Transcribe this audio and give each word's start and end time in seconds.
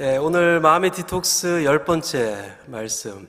예, 0.00 0.16
오늘 0.16 0.60
마음의 0.60 0.92
디톡스 0.92 1.64
열 1.64 1.84
번째 1.84 2.56
말씀, 2.66 3.28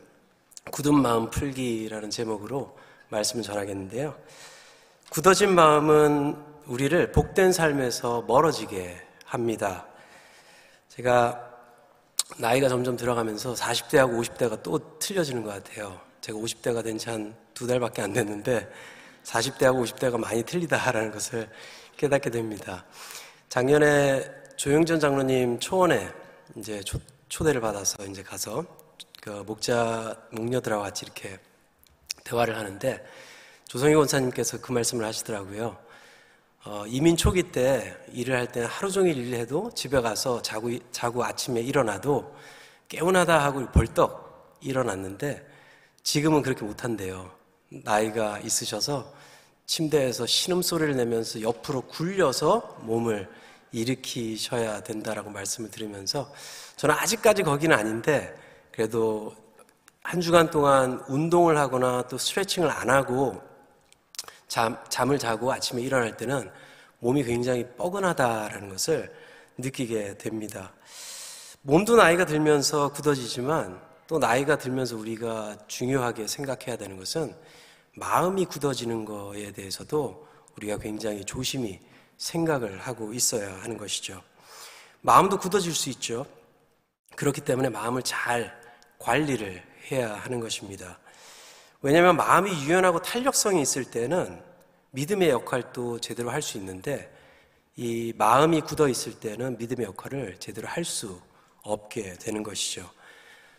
굳은 0.71 0.95
마음 0.95 1.29
풀기라는 1.29 2.09
제목으로 2.09 2.77
말씀을 3.09 3.43
전하겠는데요. 3.43 4.15
굳어진 5.09 5.53
마음은 5.53 6.37
우리를 6.67 7.11
복된 7.11 7.51
삶에서 7.51 8.21
멀어지게 8.21 8.95
합니다. 9.25 9.85
제가 10.87 11.45
나이가 12.37 12.69
점점 12.69 12.95
들어가면서 12.95 13.53
40대하고 13.53 14.17
50대가 14.21 14.63
또 14.63 14.97
틀려지는 14.99 15.43
것 15.43 15.49
같아요. 15.51 15.99
제가 16.21 16.39
50대가 16.39 16.83
된 16.83 16.97
지 16.97 17.09
한 17.09 17.35
두 17.53 17.67
달밖에 17.67 18.01
안 18.01 18.13
됐는데 18.13 18.67
40대하고 19.25 19.83
50대가 19.85 20.17
많이 20.17 20.41
틀리다라는 20.43 21.11
것을 21.11 21.49
깨닫게 21.97 22.29
됩니다. 22.29 22.85
작년에 23.49 24.23
조영전 24.55 24.99
장로님 25.01 25.59
초원에 25.59 26.09
이제 26.55 26.81
초, 26.81 26.99
초대를 27.29 27.61
받아서 27.61 28.05
이제 28.05 28.23
가서 28.23 28.65
그 29.21 29.29
목자 29.29 30.17
목녀들하고 30.31 30.83
같이 30.83 31.05
이렇게 31.05 31.39
대화를 32.23 32.57
하는데 32.57 33.05
조성희 33.67 33.95
권사님께서 33.95 34.59
그 34.59 34.71
말씀을 34.71 35.05
하시더라고요. 35.05 35.77
어, 36.63 36.85
이민 36.87 37.17
초기 37.17 37.51
때 37.51 37.97
일을 38.11 38.37
할 38.37 38.51
때는 38.51 38.67
하루 38.67 38.91
종일 38.91 39.17
일을 39.17 39.39
해도 39.39 39.71
집에 39.73 40.01
가서 40.01 40.41
자고, 40.41 40.69
자고 40.91 41.23
아침에 41.23 41.61
일어나도 41.61 42.35
깨운하다 42.89 43.43
하고 43.43 43.65
벌떡 43.71 44.57
일어났는데 44.61 45.47
지금은 46.03 46.41
그렇게 46.41 46.65
못한대요. 46.65 47.31
나이가 47.69 48.39
있으셔서 48.39 49.11
침대에서 49.65 50.25
신음 50.25 50.61
소리를 50.61 50.95
내면서 50.97 51.41
옆으로 51.41 51.81
굴려서 51.83 52.79
몸을 52.81 53.29
일으키셔야 53.71 54.81
된다라고 54.83 55.29
말씀을 55.29 55.71
드리면서 55.71 56.31
저는 56.75 56.95
아직까지 56.95 57.43
거기는 57.43 57.77
아닌데 57.77 58.35
그래도 58.71 59.35
한 60.03 60.19
주간 60.19 60.49
동안 60.49 61.03
운동을 61.07 61.57
하거나 61.57 62.03
또 62.07 62.17
스트레칭을 62.17 62.69
안 62.69 62.89
하고 62.89 63.41
잠, 64.47 64.77
잠을 64.89 65.17
자고 65.17 65.51
아침에 65.51 65.81
일어날 65.81 66.17
때는 66.17 66.51
몸이 66.99 67.23
굉장히 67.23 67.65
뻐근하다라는 67.77 68.69
것을 68.69 69.13
느끼게 69.57 70.17
됩니다. 70.17 70.73
몸도 71.61 71.95
나이가 71.95 72.25
들면서 72.25 72.91
굳어지지만 72.91 73.79
또 74.07 74.17
나이가 74.19 74.57
들면서 74.57 74.97
우리가 74.97 75.55
중요하게 75.67 76.27
생각해야 76.27 76.75
되는 76.75 76.97
것은 76.97 77.33
마음이 77.95 78.45
굳어지는 78.45 79.05
것에 79.05 79.51
대해서도 79.51 80.27
우리가 80.57 80.77
굉장히 80.79 81.23
조심히 81.23 81.79
생각을 82.21 82.79
하고 82.79 83.13
있어야 83.13 83.51
하는 83.63 83.77
것이죠. 83.77 84.21
마음도 85.01 85.39
굳어질 85.39 85.73
수 85.73 85.89
있죠. 85.89 86.25
그렇기 87.15 87.41
때문에 87.41 87.69
마음을 87.69 88.03
잘 88.03 88.55
관리를 88.99 89.63
해야 89.89 90.13
하는 90.13 90.39
것입니다. 90.39 90.99
왜냐하면 91.81 92.15
마음이 92.15 92.51
유연하고 92.63 93.01
탄력성이 93.01 93.63
있을 93.63 93.85
때는 93.85 94.39
믿음의 94.91 95.29
역할도 95.29 95.99
제대로 95.99 96.29
할 96.29 96.43
수 96.43 96.57
있는데 96.59 97.11
이 97.75 98.13
마음이 98.15 98.61
굳어 98.61 98.87
있을 98.87 99.19
때는 99.19 99.57
믿음의 99.57 99.87
역할을 99.87 100.37
제대로 100.37 100.67
할 100.67 100.85
수 100.85 101.19
없게 101.63 102.13
되는 102.13 102.43
것이죠. 102.43 102.89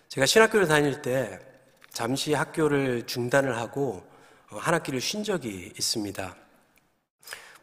제가 0.09 0.27
신학교를 0.27 0.69
다닐 0.69 1.03
때 1.03 1.41
잠시 1.93 2.33
학교를 2.33 3.07
중단을 3.07 3.57
하고 3.57 4.05
한 4.47 4.75
학기를 4.75 5.01
쉰 5.01 5.25
적이 5.25 5.73
있습니다. 5.77 6.37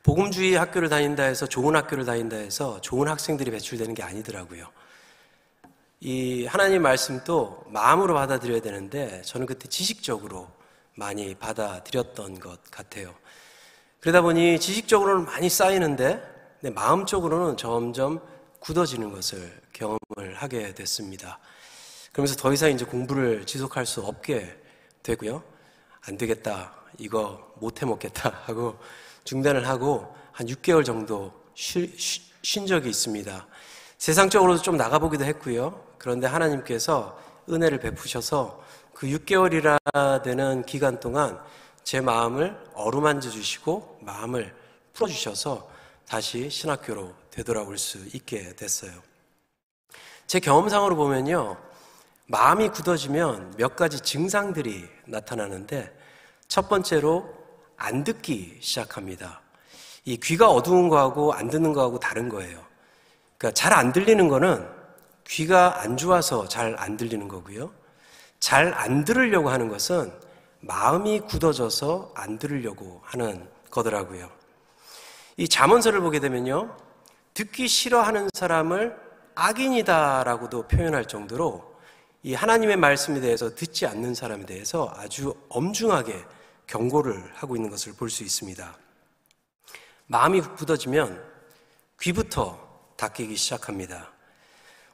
복음주의 0.03 0.55
학교를 0.55 0.89
다닌다 0.89 1.23
해서 1.23 1.45
좋은 1.45 1.75
학교를 1.75 2.05
다닌다 2.05 2.37
해서 2.37 2.79
좋은 2.81 3.07
학생들이 3.07 3.51
배출되는 3.51 3.93
게 3.93 4.03
아니더라고요. 4.03 4.67
이 6.01 6.45
하나님 6.45 6.81
말씀도 6.81 7.65
마음으로 7.67 8.13
받아들여야 8.13 8.61
되는데 8.61 9.21
저는 9.23 9.45
그때 9.45 9.67
지식적으로 9.67 10.49
많이 10.95 11.35
받아들였던 11.35 12.39
것 12.39 12.63
같아요. 12.71 13.13
그러다 13.99 14.21
보니 14.21 14.59
지식적으로는 14.59 15.25
많이 15.25 15.49
쌓이는데 15.49 16.21
마음적으로는 16.73 17.57
점점 17.57 18.21
굳어지는 18.59 19.11
것을 19.11 19.61
경험을 19.73 20.35
하게 20.35 20.73
됐습니다. 20.73 21.39
그러면서 22.11 22.35
더 22.35 22.53
이상 22.53 22.71
이제 22.71 22.85
공부를 22.85 23.45
지속할 23.45 23.85
수 23.85 24.01
없게 24.01 24.57
되고요. 25.03 25.43
안 26.01 26.17
되겠다. 26.17 26.73
이거 26.97 27.53
못 27.59 27.81
해먹겠다. 27.81 28.41
하고 28.45 28.77
중단을 29.29 29.67
하고 29.67 30.11
한 30.31 30.47
6개월 30.47 30.83
정도 30.83 31.31
쉴, 31.53 31.93
쉰 32.41 32.65
적이 32.65 32.89
있습니다. 32.89 33.45
세상적으로도 33.99 34.63
좀 34.63 34.75
나가보기도 34.75 35.23
했고요. 35.23 35.85
그런데 35.99 36.25
하나님께서 36.25 37.15
은혜를 37.47 37.79
베푸셔서 37.79 38.59
그 38.91 39.05
6개월이라 39.05 40.23
되는 40.23 40.63
기간 40.63 40.99
동안 40.99 41.39
제 41.83 42.01
마음을 42.01 42.57
어루만져 42.73 43.29
주시고 43.29 43.99
마음을 44.01 44.51
풀어주셔서 44.93 45.69
다시 46.07 46.49
신학교로 46.49 47.13
되돌아올 47.29 47.77
수 47.77 47.99
있게 48.15 48.55
됐어요. 48.55 48.91
제 50.25 50.39
경험상으로 50.39 50.95
보면요. 50.95 51.55
마음이 52.25 52.69
굳어지면 52.69 53.57
몇 53.57 53.75
가지 53.75 53.99
증상들이 53.99 54.89
나타나는데 55.05 55.95
첫 56.47 56.67
번째로 56.67 57.38
안 57.79 58.03
듣기 58.03 58.57
시작합니다. 58.61 59.41
이 60.05 60.17
귀가 60.17 60.49
어두운 60.49 60.89
거하고 60.89 61.33
안 61.33 61.49
듣는 61.49 61.73
거하고 61.73 61.99
다른 61.99 62.29
거예요. 62.29 62.63
그러니까 63.37 63.51
잘 63.55 63.73
안 63.73 63.91
들리는 63.91 64.27
거는 64.27 64.67
귀가 65.27 65.81
안 65.81 65.97
좋아서 65.97 66.47
잘 66.47 66.75
안 66.77 66.97
들리는 66.97 67.27
거고요. 67.27 67.71
잘 68.39 68.73
안 68.73 69.03
들으려고 69.05 69.49
하는 69.49 69.67
것은 69.69 70.11
마음이 70.61 71.21
굳어져서 71.21 72.11
안 72.15 72.37
들으려고 72.37 73.01
하는 73.03 73.47
거더라고요. 73.71 74.29
이 75.37 75.47
잠언서를 75.47 76.01
보게 76.01 76.19
되면요. 76.19 76.75
듣기 77.33 77.67
싫어하는 77.67 78.29
사람을 78.33 78.97
악인이다라고도 79.35 80.67
표현할 80.67 81.05
정도로 81.05 81.69
이 82.23 82.33
하나님의 82.33 82.75
말씀에 82.75 83.21
대해서 83.21 83.55
듣지 83.55 83.85
않는 83.85 84.13
사람에 84.13 84.45
대해서 84.45 84.93
아주 84.97 85.33
엄중하게 85.47 86.25
경고를 86.69 87.31
하고 87.33 87.55
있는 87.55 87.69
것을 87.69 87.93
볼 87.93 88.09
수 88.09 88.23
있습니다. 88.23 88.77
마음이 90.07 90.41
굳어지면 90.41 91.23
귀부터 91.99 92.59
닫히기 92.95 93.35
시작합니다. 93.35 94.11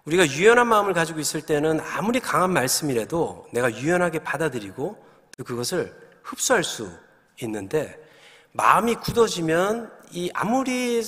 우리가 0.06 0.28
유연한 0.28 0.68
마음을 0.68 0.94
가지고 0.94 1.20
있을 1.20 1.42
때는 1.42 1.80
아무리 1.80 2.20
강한 2.20 2.52
말씀이라도 2.54 3.48
내가 3.52 3.74
유연하게 3.74 4.20
받아들이고 4.20 5.06
또 5.38 5.44
그것을 5.44 5.94
흡수할 6.24 6.64
수 6.64 6.90
있는데 7.42 7.98
마음이 8.52 8.96
굳어지면 8.96 9.92
이 10.12 10.30
아무리 10.34 11.04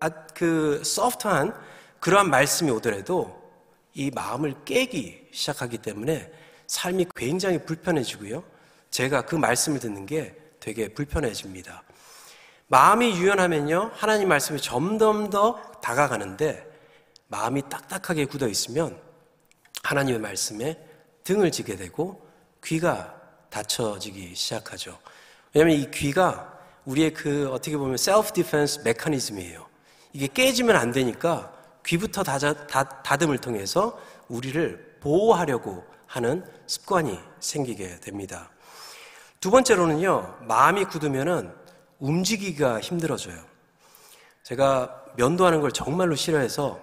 아, 0.00 0.08
그 0.34 0.82
소프트한 0.84 1.54
그러한 2.00 2.30
말씀이 2.30 2.70
오더라도 2.70 3.40
이 3.94 4.10
마음을 4.10 4.54
깨기 4.64 5.28
시작하기 5.32 5.78
때문에 5.78 6.30
삶이 6.66 7.06
굉장히 7.14 7.58
불편해지고요. 7.64 8.42
제가 8.90 9.22
그 9.22 9.36
말씀을 9.36 9.80
듣는 9.80 10.06
게 10.06 10.34
되게 10.58 10.88
불편해집니다. 10.88 11.82
마음이 12.68 13.16
유연하면요, 13.16 13.90
하나님 13.94 14.28
말씀이 14.28 14.60
점점 14.60 15.30
더 15.30 15.60
다가가는데, 15.80 16.68
마음이 17.28 17.62
딱딱하게 17.68 18.26
굳어 18.26 18.48
있으면 18.48 19.00
하나님의 19.82 20.20
말씀에 20.20 20.78
등을 21.24 21.50
지게 21.50 21.76
되고 21.76 22.28
귀가 22.64 23.14
닫혀지기 23.50 24.34
시작하죠. 24.34 24.98
왜냐하면 25.54 25.80
이 25.80 25.90
귀가 25.90 26.58
우리의 26.84 27.14
그 27.14 27.48
어떻게 27.50 27.76
보면 27.76 27.96
self 27.96 28.32
defense 28.32 28.80
mechanism이에요. 28.84 29.66
이게 30.12 30.26
깨지면 30.26 30.76
안 30.76 30.92
되니까 30.92 31.52
귀부터 31.86 32.22
닫아, 32.22 32.54
닫음을 33.02 33.38
통해서 33.38 33.98
우리를 34.28 34.98
보호하려고 35.00 35.84
하는 36.06 36.44
습관이 36.66 37.18
생기게 37.38 38.00
됩니다. 38.00 38.50
두 39.40 39.50
번째로는요, 39.50 40.40
마음이 40.42 40.84
굳으면은 40.84 41.50
움직이기가 41.98 42.78
힘들어져요. 42.78 43.42
제가 44.42 45.04
면도하는 45.16 45.62
걸 45.62 45.72
정말로 45.72 46.14
싫어해서 46.14 46.78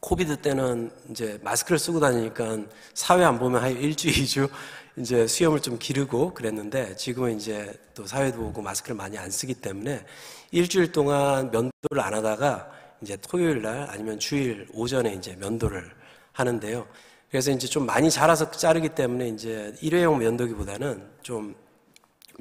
코비드 0.00 0.36
때는 0.36 0.90
이제 1.10 1.38
마스크를 1.44 1.78
쓰고 1.78 2.00
다니니까 2.00 2.58
사회 2.94 3.22
안 3.22 3.38
보면 3.38 3.62
한 3.62 3.70
일주, 3.70 4.08
이주 4.10 4.48
이제 4.96 5.28
수염을 5.28 5.60
좀 5.60 5.78
기르고 5.78 6.34
그랬는데 6.34 6.96
지금은 6.96 7.36
이제 7.36 7.72
또 7.94 8.04
사회도 8.04 8.38
보고 8.38 8.62
마스크를 8.62 8.96
많이 8.96 9.16
안 9.16 9.30
쓰기 9.30 9.54
때문에 9.54 10.04
일주일 10.50 10.90
동안 10.90 11.52
면도를 11.52 12.00
안 12.00 12.14
하다가 12.14 12.68
이제 13.00 13.16
토요일 13.16 13.62
날 13.62 13.88
아니면 13.88 14.18
주일 14.18 14.66
오전에 14.74 15.14
이제 15.14 15.36
면도를 15.36 15.88
하는데요. 16.32 16.84
그래서 17.30 17.52
이제 17.52 17.68
좀 17.68 17.86
많이 17.86 18.10
자라서 18.10 18.50
자르기 18.50 18.90
때문에 18.90 19.28
이제 19.28 19.74
일회용 19.80 20.18
면도기보다는 20.18 21.08
좀 21.22 21.54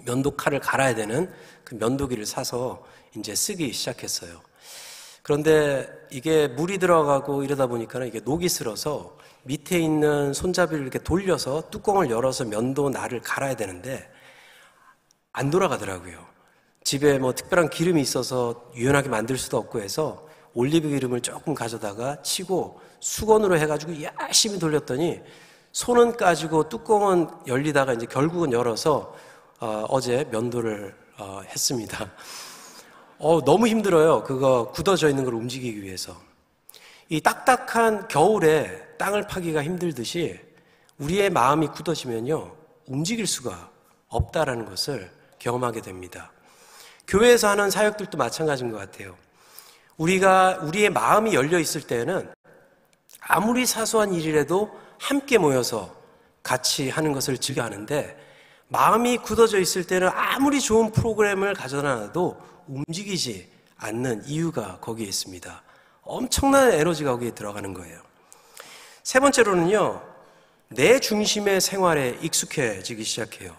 면도 0.03 0.31
칼을 0.31 0.59
갈아야 0.59 0.95
되는 0.95 1.31
그 1.63 1.75
면도기를 1.75 2.25
사서 2.25 2.83
이제 3.15 3.35
쓰기 3.35 3.71
시작했어요. 3.71 4.41
그런데 5.21 5.87
이게 6.09 6.47
물이 6.47 6.79
들어가고 6.79 7.43
이러다 7.43 7.67
보니까 7.67 8.03
이게 8.03 8.19
녹이 8.19 8.49
슬어서 8.49 9.15
밑에 9.43 9.79
있는 9.79 10.33
손잡이를 10.33 10.81
이렇게 10.81 10.97
돌려서 10.97 11.69
뚜껑을 11.69 12.09
열어서 12.09 12.45
면도 12.45 12.89
날을 12.89 13.21
갈아야 13.21 13.55
되는데 13.55 14.09
안 15.31 15.51
돌아가더라고요. 15.51 16.25
집에 16.83 17.19
뭐 17.19 17.33
특별한 17.35 17.69
기름이 17.69 18.01
있어서 18.01 18.71
유연하게 18.75 19.09
만들 19.09 19.37
수도 19.37 19.57
없고 19.57 19.81
해서 19.81 20.27
올리브 20.55 20.89
기름을 20.89 21.21
조금 21.21 21.53
가져다가 21.53 22.23
치고 22.23 22.81
수건으로 22.99 23.57
해가지고 23.57 23.93
열심히 24.01 24.59
돌렸더니 24.59 25.21
손은 25.71 26.17
까지고 26.17 26.69
뚜껑은 26.69 27.29
열리다가 27.47 27.93
이제 27.93 28.05
결국은 28.05 28.51
열어서 28.51 29.15
어, 29.59 29.99
제 30.01 30.25
면도를 30.31 30.95
어, 31.17 31.41
했습니다. 31.45 32.11
어, 33.17 33.43
너무 33.43 33.67
힘들어요. 33.67 34.23
그거 34.23 34.71
굳어져 34.73 35.09
있는 35.09 35.25
걸 35.25 35.33
움직이기 35.33 35.83
위해서. 35.83 36.15
이 37.09 37.19
딱딱한 37.19 38.07
겨울에 38.07 38.95
땅을 38.97 39.27
파기가 39.27 39.63
힘들듯이 39.63 40.39
우리의 40.97 41.29
마음이 41.29 41.67
굳어지면요. 41.67 42.55
움직일 42.87 43.27
수가 43.27 43.69
없다라는 44.07 44.65
것을 44.65 45.11
경험하게 45.39 45.81
됩니다. 45.81 46.31
교회에서 47.07 47.49
하는 47.49 47.69
사역들도 47.69 48.17
마찬가지인 48.17 48.71
것 48.71 48.77
같아요. 48.77 49.15
우리가 49.97 50.59
우리의 50.63 50.89
마음이 50.89 51.33
열려 51.33 51.59
있을 51.59 51.81
때는 51.81 52.31
아무리 53.21 53.65
사소한 53.65 54.13
일이라도 54.13 54.71
함께 54.97 55.37
모여서 55.37 55.95
같이 56.43 56.89
하는 56.89 57.13
것을 57.13 57.37
즐겨 57.37 57.63
하는데 57.63 58.17
마음이 58.69 59.17
굳어져 59.17 59.59
있을 59.59 59.85
때는 59.85 60.09
아무리 60.13 60.61
좋은 60.61 60.91
프로그램을 60.91 61.53
가져놔도 61.53 62.37
움직이지 62.67 63.49
않는 63.77 64.25
이유가 64.25 64.77
거기에 64.79 65.07
있습니다. 65.07 65.63
엄청난 66.01 66.71
에너지가 66.71 67.11
거기에 67.11 67.31
들어가는 67.31 67.73
거예요. 67.73 68.01
세 69.03 69.19
번째로는요, 69.19 70.01
내 70.69 70.99
중심의 70.99 71.61
생활에 71.61 72.17
익숙해지기 72.21 73.03
시작해요. 73.03 73.55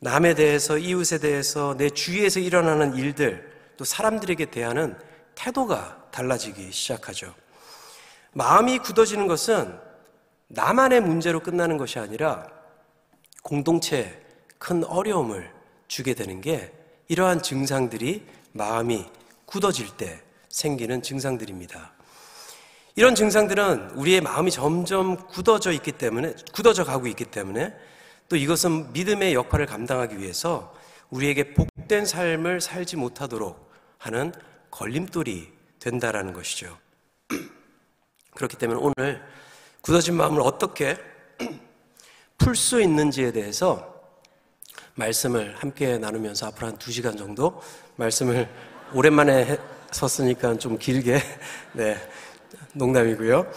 남에 0.00 0.34
대해서, 0.34 0.78
이웃에 0.78 1.18
대해서, 1.18 1.76
내 1.76 1.90
주위에서 1.90 2.40
일어나는 2.40 2.96
일들, 2.96 3.52
또 3.76 3.84
사람들에게 3.84 4.46
대하는 4.46 4.96
태도가 5.34 6.08
달라지기 6.10 6.72
시작하죠. 6.72 7.34
마음이 8.32 8.78
굳어지는 8.78 9.26
것은 9.26 9.78
나만의 10.48 11.00
문제로 11.00 11.40
끝나는 11.40 11.76
것이 11.76 11.98
아니라 11.98 12.46
공동체에 13.42 14.20
큰 14.58 14.84
어려움을 14.84 15.50
주게 15.88 16.14
되는 16.14 16.40
게 16.40 16.72
이러한 17.08 17.42
증상들이 17.42 18.26
마음이 18.52 19.06
굳어질 19.46 19.96
때 19.96 20.20
생기는 20.48 21.02
증상들입니다. 21.02 21.92
이런 22.96 23.14
증상들은 23.14 23.90
우리의 23.90 24.20
마음이 24.20 24.50
점점 24.50 25.16
굳어져 25.28 25.72
있기 25.72 25.92
때문에, 25.92 26.34
굳어져 26.52 26.84
가고 26.84 27.06
있기 27.06 27.26
때문에 27.26 27.72
또 28.28 28.36
이것은 28.36 28.92
믿음의 28.92 29.34
역할을 29.34 29.66
감당하기 29.66 30.18
위해서 30.18 30.74
우리에게 31.10 31.54
복된 31.54 32.04
삶을 32.04 32.60
살지 32.60 32.96
못하도록 32.96 33.70
하는 33.98 34.32
걸림돌이 34.70 35.50
된다라는 35.78 36.32
것이죠. 36.32 36.76
그렇기 38.38 38.56
때문에 38.56 38.80
오늘 38.80 39.20
굳어진 39.80 40.14
마음을 40.14 40.40
어떻게 40.42 40.96
풀 42.38 42.54
수 42.54 42.80
있는지에 42.80 43.32
대해서 43.32 44.00
말씀을 44.94 45.56
함께 45.56 45.98
나누면서 45.98 46.46
앞으로 46.46 46.68
한두 46.68 46.92
시간 46.92 47.16
정도 47.16 47.60
말씀을 47.96 48.48
오랜만에 48.94 49.58
섰으니까 49.90 50.56
좀 50.58 50.78
길게, 50.78 51.20
네, 51.74 51.96
농담이고요. 52.74 53.52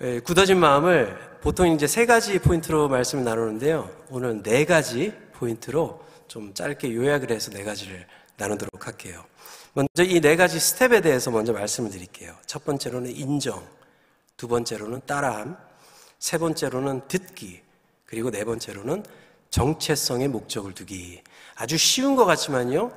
네, 0.00 0.20
굳어진 0.20 0.58
마음을 0.58 1.16
보통 1.40 1.68
이제 1.68 1.86
세 1.86 2.04
가지 2.04 2.40
포인트로 2.40 2.88
말씀을 2.88 3.22
나누는데요. 3.22 3.88
오늘 4.10 4.42
네 4.42 4.64
가지 4.64 5.12
포인트로 5.34 6.04
좀 6.26 6.52
짧게 6.54 6.92
요약을 6.92 7.30
해서 7.30 7.52
네 7.52 7.62
가지를 7.62 8.04
나누도록 8.36 8.84
할게요. 8.84 9.24
먼저 9.74 10.02
이 10.02 10.20
네 10.20 10.34
가지 10.34 10.58
스텝에 10.58 11.02
대해서 11.02 11.30
먼저 11.30 11.52
말씀을 11.52 11.90
드릴게요. 11.90 12.34
첫 12.46 12.64
번째로는 12.64 13.12
인정, 13.14 13.64
두 14.38 14.48
번째로는 14.48 15.02
따라함, 15.04 15.58
세 16.18 16.38
번째로는 16.38 17.08
듣기, 17.08 17.60
그리고 18.06 18.30
네 18.30 18.44
번째로는 18.44 19.04
정체성의 19.50 20.28
목적을 20.28 20.72
두기. 20.74 21.22
아주 21.56 21.76
쉬운 21.76 22.16
것 22.16 22.24
같지만요, 22.24 22.92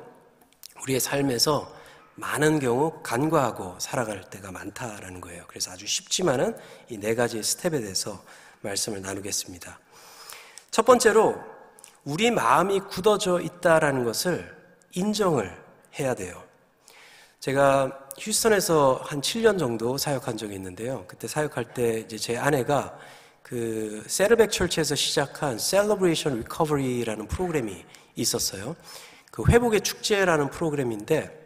우리의 0.84 1.00
삶에서 1.00 1.74
많은 2.16 2.60
경우 2.60 3.02
간과하고 3.02 3.78
살아갈 3.80 4.22
때가 4.30 4.52
많다라는 4.52 5.20
거예요. 5.20 5.44
그래서 5.48 5.72
아주 5.72 5.88
쉽지만은 5.88 6.56
이 6.90 6.98
네 6.98 7.16
가지 7.16 7.42
스텝에 7.42 7.80
대해서 7.82 8.24
말씀을 8.62 9.02
나누겠습니다. 9.02 9.80
첫 10.70 10.86
번째로 10.86 11.42
우리 12.04 12.30
마음이 12.30 12.82
굳어져 12.82 13.40
있다라는 13.42 14.04
것을 14.04 14.56
인정을 14.94 15.58
해야 16.00 16.14
돼요. 16.14 16.44
제가 17.40 17.98
휴스턴에서 18.18 19.02
한 19.04 19.22
7년 19.22 19.58
정도 19.58 19.98
사역한 19.98 20.38
적이 20.38 20.56
있는데요. 20.56 21.06
그때 21.08 21.28
사역할 21.28 21.74
때 21.74 22.00
이제 22.00 22.18
제 22.18 22.38
아내가 22.38 22.98
그 23.42 24.04
Saddleback 24.08 24.52
Church에서 24.52 24.96
시작한 24.96 25.58
Celebration 25.58 26.40
Recovery라는 26.40 27.28
프로그램이 27.28 27.84
있었어요. 28.16 28.76
그 29.32 29.44
회복의 29.48 29.82
축제라는 29.82 30.50
프로그램인데 30.50 31.40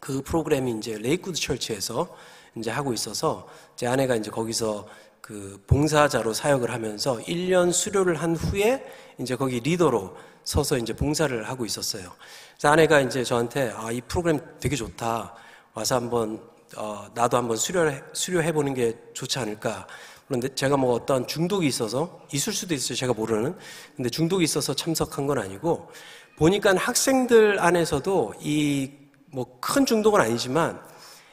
그 0.00 0.22
프로그램이 0.22 0.76
이제 0.78 0.98
Lakewood 0.98 1.38
Church에서 1.38 2.14
이제 2.56 2.70
하고 2.70 2.92
있어서 2.92 3.48
제 3.76 3.86
아내가 3.86 4.16
이제 4.16 4.30
거기서 4.30 4.88
그 5.20 5.62
봉사자로 5.66 6.32
사역을 6.32 6.72
하면서 6.72 7.18
1년 7.18 7.72
수료를 7.72 8.14
한 8.16 8.34
후에 8.34 8.84
이제 9.18 9.36
거기 9.36 9.60
리더로 9.60 10.16
서서 10.44 10.78
이제 10.78 10.94
봉사를 10.94 11.46
하고 11.48 11.66
있었어요. 11.66 12.12
그래서 12.52 12.68
아내가 12.72 13.00
이제 13.00 13.22
저한테 13.22 13.72
아, 13.76 13.92
이 13.92 14.00
프로그램 14.00 14.40
되게 14.58 14.74
좋다. 14.74 15.34
와서 15.78 15.94
한번 15.94 16.40
어, 16.76 17.06
나도 17.14 17.36
한번 17.36 17.56
수료를 17.56 18.04
수료해 18.12 18.52
보는 18.52 18.74
게 18.74 18.96
좋지 19.14 19.38
않을까. 19.38 19.86
그런데 20.26 20.52
제가 20.54 20.76
뭐 20.76 20.92
어떤 20.92 21.26
중독이 21.26 21.66
있어서 21.68 22.20
있을 22.32 22.52
수도 22.52 22.74
있어요. 22.74 22.96
제가 22.96 23.12
모르는. 23.14 23.56
근데 23.96 24.10
중독이 24.10 24.42
있어서 24.44 24.74
참석한 24.74 25.26
건 25.28 25.38
아니고 25.38 25.88
보니까 26.36 26.76
학생들 26.76 27.60
안에서도 27.60 28.34
이 28.40 28.92
뭐 29.30 29.44
큰 29.60 29.84
중독은 29.84 30.20
아니지만 30.20 30.82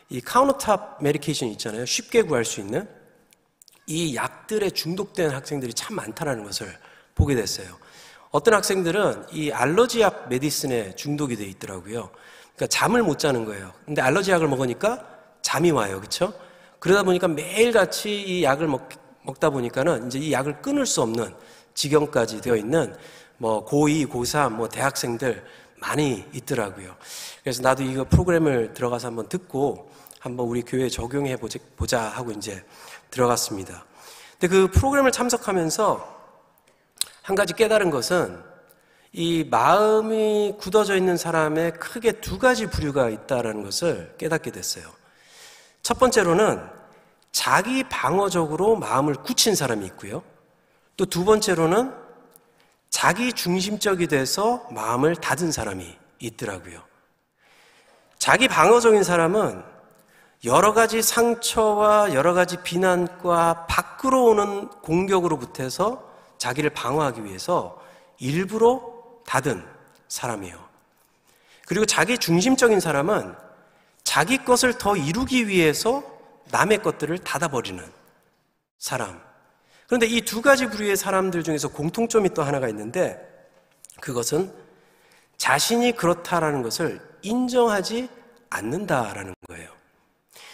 이 0.09 0.19
countertop 0.21 1.01
medication 1.01 1.49
있잖아요. 1.49 1.85
쉽게 1.85 2.21
구할 2.23 2.43
수 2.45 2.59
있는 2.59 2.87
이 3.87 4.15
약들에 4.15 4.69
중독된 4.69 5.31
학생들이 5.31 5.73
참 5.73 5.95
많다는 5.95 6.43
것을 6.43 6.67
보게 7.15 7.35
됐어요. 7.35 7.77
어떤 8.31 8.53
학생들은 8.55 9.27
이 9.31 9.51
allergy약 9.51 10.27
medicine에 10.29 10.95
중독이 10.95 11.35
돼 11.37 11.45
있더라고요. 11.45 12.09
그러니까 12.55 12.67
잠을 12.67 13.03
못 13.03 13.19
자는 13.19 13.45
거예요. 13.45 13.71
근데 13.85 14.01
알러지 14.01 14.31
약을 14.31 14.47
먹으니까 14.47 15.05
잠이 15.41 15.71
와요. 15.71 15.97
그렇죠? 15.97 16.33
그러다 16.79 17.03
보니까 17.03 17.27
매일같이 17.27 18.21
이 18.21 18.43
약을 18.43 18.67
먹, 18.67 18.89
먹다 19.23 19.49
보니까는 19.49 20.07
이제 20.07 20.19
이 20.19 20.31
약을 20.31 20.61
끊을 20.61 20.85
수 20.85 21.01
없는 21.01 21.33
지경까지 21.73 22.41
되어 22.41 22.55
있는 22.55 22.95
뭐 23.37 23.65
고2, 23.65 24.07
고3, 24.07 24.51
뭐 24.51 24.69
대학생들 24.69 25.43
많이 25.77 26.23
있더라고요. 26.33 26.95
그래서 27.43 27.61
나도 27.61 27.83
이거 27.83 28.05
프로그램을 28.05 28.73
들어가서 28.73 29.07
한번 29.07 29.27
듣고 29.27 29.91
한번 30.19 30.47
우리 30.47 30.61
교회에 30.61 30.89
적용해 30.89 31.37
보자 31.75 32.01
하고 32.01 32.31
이제 32.31 32.63
들어갔습니다. 33.11 33.85
근데 34.39 34.47
그 34.47 34.71
프로그램을 34.71 35.11
참석하면서 35.11 36.15
한 37.21 37.35
가지 37.35 37.53
깨달은 37.53 37.89
것은 37.89 38.54
이 39.17 39.45
마음이 39.49 40.55
굳어져 40.59 40.97
있는 40.97 41.15
사람의 41.15 41.75
크게 41.75 42.19
두 42.19 42.37
가지 42.37 42.67
부류가 42.67 43.09
있다는 43.09 43.63
것을 43.63 44.13
깨닫게 44.17 44.51
됐어요. 44.51 44.83
첫 45.81 45.97
번째로는 45.97 46.61
자기 47.31 47.85
방어적으로 47.85 48.75
마음을 48.75 49.13
굳힌 49.15 49.55
사람이 49.55 49.85
있고요. 49.85 50.21
또 50.97 51.05
두 51.05 51.23
번째로는 51.23 51.93
자기 52.89 53.31
중심적이 53.31 54.07
돼서 54.07 54.67
마음을 54.71 55.15
닫은 55.15 55.49
사람이 55.49 55.97
있더라고요. 56.19 56.81
자기 58.19 58.49
방어적인 58.49 59.03
사람은 59.03 59.63
여러 60.43 60.73
가지 60.73 61.01
상처와 61.01 62.13
여러 62.13 62.33
가지 62.33 62.57
비난과 62.63 63.67
밖으로 63.67 64.25
오는 64.25 64.67
공격으로 64.81 65.39
부터 65.39 66.03
자기를 66.37 66.71
방어하기 66.71 67.23
위해서 67.23 67.81
일부러 68.19 68.94
닫은 69.25 69.65
사람이에요. 70.07 70.63
그리고 71.65 71.85
자기 71.85 72.17
중심적인 72.17 72.79
사람은 72.79 73.35
자기 74.03 74.43
것을 74.43 74.77
더 74.77 74.95
이루기 74.95 75.47
위해서 75.47 76.03
남의 76.51 76.83
것들을 76.83 77.17
닫아버리는 77.19 77.83
사람. 78.77 79.19
그런데 79.87 80.07
이 80.07 80.21
두 80.21 80.41
가지 80.41 80.67
부류의 80.67 80.95
사람들 80.95 81.43
중에서 81.43 81.69
공통점이 81.69 82.29
또 82.33 82.43
하나가 82.43 82.69
있는데 82.69 83.19
그것은 83.99 84.51
자신이 85.37 85.93
그렇다라는 85.93 86.61
것을 86.61 87.01
인정하지 87.21 88.09
않는다라는 88.49 89.33
거예요. 89.47 89.69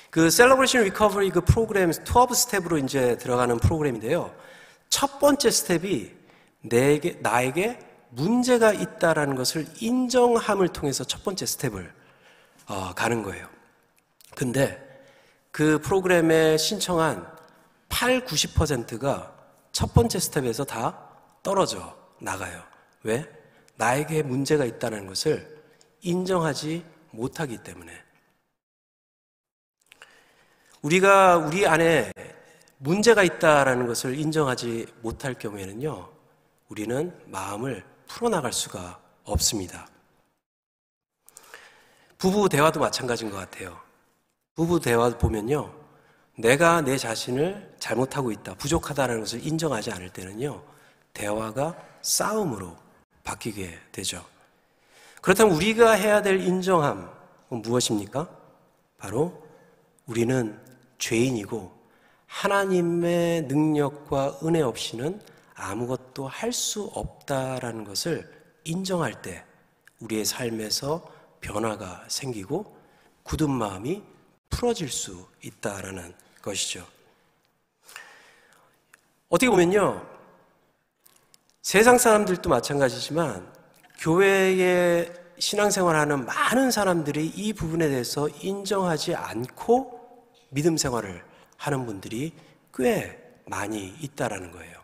그 0.09 0.29
Celebration 0.29 0.83
Recovery 0.83 1.29
그 1.29 1.41
프로그램 1.41 1.91
12 1.91 2.35
스텝으로 2.35 2.77
이제 2.77 3.17
들어가는 3.17 3.59
프로그램인데요. 3.59 4.33
첫 4.89 5.19
번째 5.19 5.49
스텝이 5.51 6.11
내게 6.61 7.17
나에게 7.21 7.79
문제가 8.11 8.73
있다라는 8.73 9.35
것을 9.35 9.65
인정함을 9.79 10.69
통해서 10.69 11.03
첫 11.03 11.23
번째 11.23 11.45
스텝을 11.45 11.93
어, 12.67 12.93
가는 12.93 13.23
거예요. 13.23 13.47
근데 14.35 14.79
그 15.51 15.79
프로그램에 15.79 16.57
신청한 16.57 17.29
8, 17.89 18.25
90%가 18.25 19.35
첫 19.71 19.93
번째 19.93 20.19
스텝에서 20.19 20.63
다 20.63 21.09
떨어져 21.43 21.97
나가요. 22.19 22.63
왜? 23.03 23.29
나에게 23.75 24.23
문제가 24.23 24.65
있다는 24.65 25.07
것을 25.07 25.61
인정하지 26.01 26.85
못하기 27.11 27.63
때문에. 27.63 27.91
우리가 30.81 31.37
우리 31.37 31.67
안에 31.67 32.11
문제가 32.77 33.23
있다라는 33.23 33.85
것을 33.85 34.17
인정하지 34.17 34.87
못할 35.01 35.35
경우에는요, 35.35 36.09
우리는 36.69 37.15
마음을 37.27 37.90
풀어나갈 38.15 38.51
수가 38.51 38.99
없습니다. 39.23 39.87
부부 42.17 42.49
대화도 42.49 42.79
마찬가지인 42.79 43.31
것 43.31 43.37
같아요. 43.37 43.79
부부 44.55 44.79
대화 44.79 45.09
보면요, 45.17 45.73
내가 46.35 46.81
내 46.81 46.97
자신을 46.97 47.75
잘못하고 47.79 48.31
있다, 48.31 48.55
부족하다는 48.55 49.21
것을 49.21 49.45
인정하지 49.45 49.91
않을 49.91 50.09
때는요, 50.09 50.61
대화가 51.13 51.75
싸움으로 52.01 52.75
바뀌게 53.23 53.79
되죠. 53.91 54.23
그렇다면 55.21 55.55
우리가 55.55 55.93
해야 55.93 56.21
될 56.21 56.41
인정함은 56.41 57.07
무엇입니까? 57.49 58.27
바로 58.97 59.41
우리는 60.05 60.59
죄인이고 60.97 61.71
하나님의 62.27 63.43
능력과 63.43 64.39
은혜 64.43 64.61
없이는 64.61 65.21
아무것도 65.61 66.27
할 66.27 66.51
수 66.51 66.91
없다라는 66.95 67.83
것을 67.85 68.29
인정할 68.63 69.21
때 69.21 69.45
우리의 69.99 70.25
삶에서 70.25 71.07
변화가 71.39 72.05
생기고 72.07 72.77
굳은 73.23 73.49
마음이 73.49 74.03
풀어질 74.49 74.89
수 74.89 75.27
있다라는 75.43 76.13
것이죠. 76.41 76.85
어떻게 79.29 79.49
보면요. 79.49 80.05
세상 81.61 81.97
사람들도 81.97 82.49
마찬가지지만 82.49 83.51
교회에 83.99 85.13
신앙생활하는 85.39 86.25
많은 86.25 86.71
사람들이 86.71 87.27
이 87.27 87.53
부분에 87.53 87.87
대해서 87.87 88.27
인정하지 88.27 89.15
않고 89.15 90.27
믿음 90.49 90.75
생활을 90.75 91.23
하는 91.57 91.85
분들이 91.85 92.33
꽤 92.73 93.17
많이 93.45 93.95
있다라는 94.01 94.51
거예요. 94.51 94.80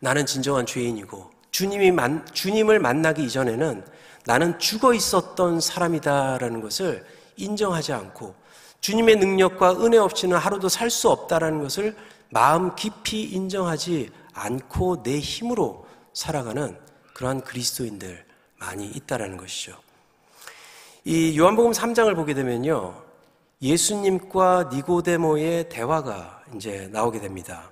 나는 0.00 0.26
진정한 0.26 0.66
죄인이고 0.66 1.30
주님이 1.50 1.90
만, 1.90 2.26
주님을 2.32 2.78
만나기 2.78 3.24
이전에는 3.24 3.84
나는 4.26 4.58
죽어 4.58 4.94
있었던 4.94 5.60
사람이다라는 5.60 6.60
것을 6.60 7.04
인정하지 7.36 7.92
않고 7.92 8.34
주님의 8.80 9.16
능력과 9.16 9.82
은혜 9.84 9.98
없이는 9.98 10.36
하루도 10.36 10.68
살 10.68 10.90
수 10.90 11.10
없다라는 11.10 11.62
것을 11.62 11.96
마음 12.30 12.74
깊이 12.76 13.22
인정하지 13.22 14.10
않고 14.34 15.02
내 15.02 15.18
힘으로 15.18 15.86
살아가는 16.12 16.76
그러한 17.14 17.40
그리스도인들 17.40 18.24
많이 18.58 18.86
있다라는 18.86 19.36
것이죠. 19.36 19.76
이 21.04 21.38
요한복음 21.38 21.72
3장을 21.72 22.14
보게 22.14 22.34
되면요. 22.34 23.02
예수님과 23.62 24.70
니고데모의 24.72 25.68
대화가 25.68 26.42
이제 26.54 26.88
나오게 26.92 27.20
됩니다. 27.20 27.70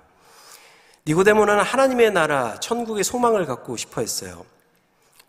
니고데모는 1.07 1.59
하나님의 1.59 2.11
나라, 2.11 2.59
천국의 2.59 3.05
소망을 3.05 3.45
갖고 3.45 3.77
싶어 3.77 4.01
했어요. 4.01 4.45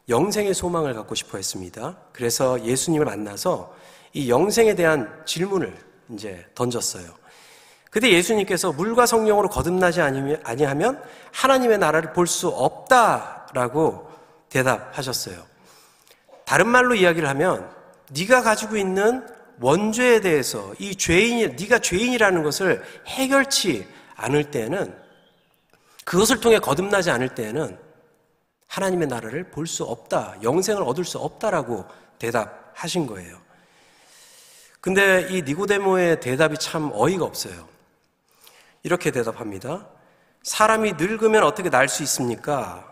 영생의 0.09 0.53
소망을 0.53 0.93
갖고 0.95 1.15
싶어 1.15 1.39
했습니다. 1.39 1.97
그래서 2.13 2.65
예수님을 2.65 3.07
만나서 3.07 3.77
이 4.13 4.29
영생에 4.29 4.75
대한 4.75 5.23
질문을 5.25 5.73
이제 6.11 6.45
던졌어요. 6.57 7.05
그때 7.91 8.11
예수님께서 8.11 8.73
물과 8.73 9.07
성령으로 9.07 9.49
거듭나지 9.49 10.01
아니하면 10.01 11.01
하나님의 11.33 11.79
나라를 11.79 12.13
볼 12.13 12.27
수 12.27 12.49
없다라고 12.49 14.11
대답하셨어요. 14.49 15.37
다른 16.45 16.67
말로 16.67 16.97
이야기를 16.97 17.29
하면 17.29 17.71
네가 18.11 18.43
가지고 18.43 18.77
있는 18.77 19.25
원죄에 19.61 20.21
대해서 20.23 20.73
이 20.81 20.97
죄인이 20.97 21.55
네가 21.55 21.79
죄인이라는 21.79 22.43
것을 22.43 22.83
해결치 23.07 23.87
않을 24.17 24.51
때는 24.51 25.07
그것을 26.09 26.41
통해 26.41 26.59
거듭나지 26.59 27.11
않을 27.11 27.35
때는 27.35 27.79
하나님의 28.67 29.09
나라를 29.09 29.51
볼 29.51 29.67
수 29.67 29.85
없다. 29.85 30.37
영생을 30.43 30.83
얻을 30.83 31.05
수 31.05 31.19
없다라고 31.19 31.85
대답하신 32.19 33.07
거예요. 33.07 33.39
근데 34.81 35.27
이 35.29 35.43
니고데모의 35.43 36.21
대답이 36.21 36.57
참 36.57 36.91
어이가 36.95 37.27
없어요. 37.27 37.69
이렇게 38.85 39.11
대답합니다. 39.11 39.87
사람이 40.45 40.95
늙으면 40.95 41.43
어떻게 41.43 41.69
날 41.69 41.89
수 41.89 42.03
있습니까? 42.05 42.91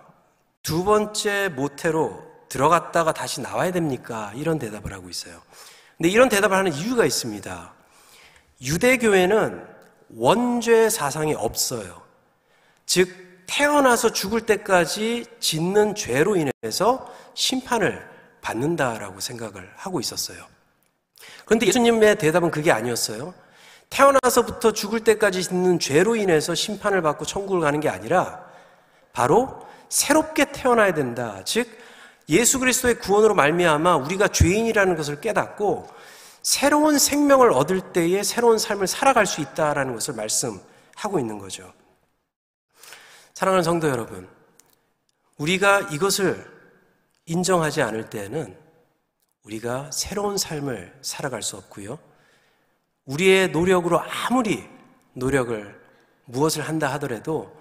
두 0.62 0.85
번째 0.85 1.49
모태로 1.49 2.23
들어갔다가 2.50 3.14
다시 3.14 3.40
나와야 3.40 3.73
됩니까? 3.73 4.30
이런 4.35 4.58
대답을 4.58 4.92
하고 4.92 5.08
있어요. 5.08 5.40
근데 5.96 6.11
이런 6.11 6.28
대답을 6.28 6.54
하는 6.54 6.70
이유가 6.75 7.06
있습니다. 7.06 7.73
유대교회는 8.61 9.66
원죄 10.16 10.90
사상이 10.90 11.32
없어요. 11.32 12.05
즉, 12.86 13.26
태어나서 13.46 14.12
죽을 14.12 14.40
때까지 14.40 15.26
짓는 15.38 15.94
죄로 15.94 16.36
인해서 16.36 17.12
심판을 17.34 18.04
받는다라고 18.40 19.20
생각을 19.20 19.70
하고 19.76 20.00
있었어요. 20.00 20.44
그런데 21.44 21.66
예수님의 21.66 22.18
대답은 22.18 22.50
그게 22.50 22.72
아니었어요. 22.72 23.34
태어나서부터 23.88 24.72
죽을 24.72 25.00
때까지 25.00 25.42
짓는 25.42 25.78
죄로 25.78 26.16
인해서 26.16 26.54
심판을 26.54 27.02
받고 27.02 27.24
천국을 27.24 27.60
가는 27.60 27.78
게 27.80 27.88
아니라 27.88 28.44
바로 29.12 29.66
새롭게 29.88 30.52
태어나야 30.52 30.92
된다. 30.92 31.40
즉 31.44 31.68
예수 32.28 32.58
그리스도의 32.58 32.98
구원으로 32.98 33.34
말미암아 33.34 33.96
우리가 33.96 34.28
죄인이라는 34.28 34.96
것을 34.96 35.20
깨닫고 35.20 35.88
새로운 36.42 36.98
생명을 36.98 37.52
얻을 37.52 37.92
때에 37.92 38.22
새로운 38.22 38.58
삶을 38.58 38.86
살아갈 38.86 39.26
수 39.26 39.40
있다라는 39.40 39.94
것을 39.94 40.14
말씀하고 40.14 41.18
있는 41.18 41.38
거죠. 41.38 41.72
사랑하는 43.36 43.62
성도 43.62 43.90
여러분, 43.90 44.26
우리가 45.36 45.90
이것을 45.92 46.42
인정하지 47.26 47.82
않을 47.82 48.08
때는 48.08 48.56
우리가 49.44 49.90
새로운 49.92 50.38
삶을 50.38 51.00
살아갈 51.02 51.42
수 51.42 51.58
없고요. 51.58 51.98
우리의 53.04 53.50
노력으로 53.50 54.00
아무리 54.00 54.66
노력을 55.12 55.78
무엇을 56.24 56.66
한다 56.66 56.90
하더라도 56.94 57.54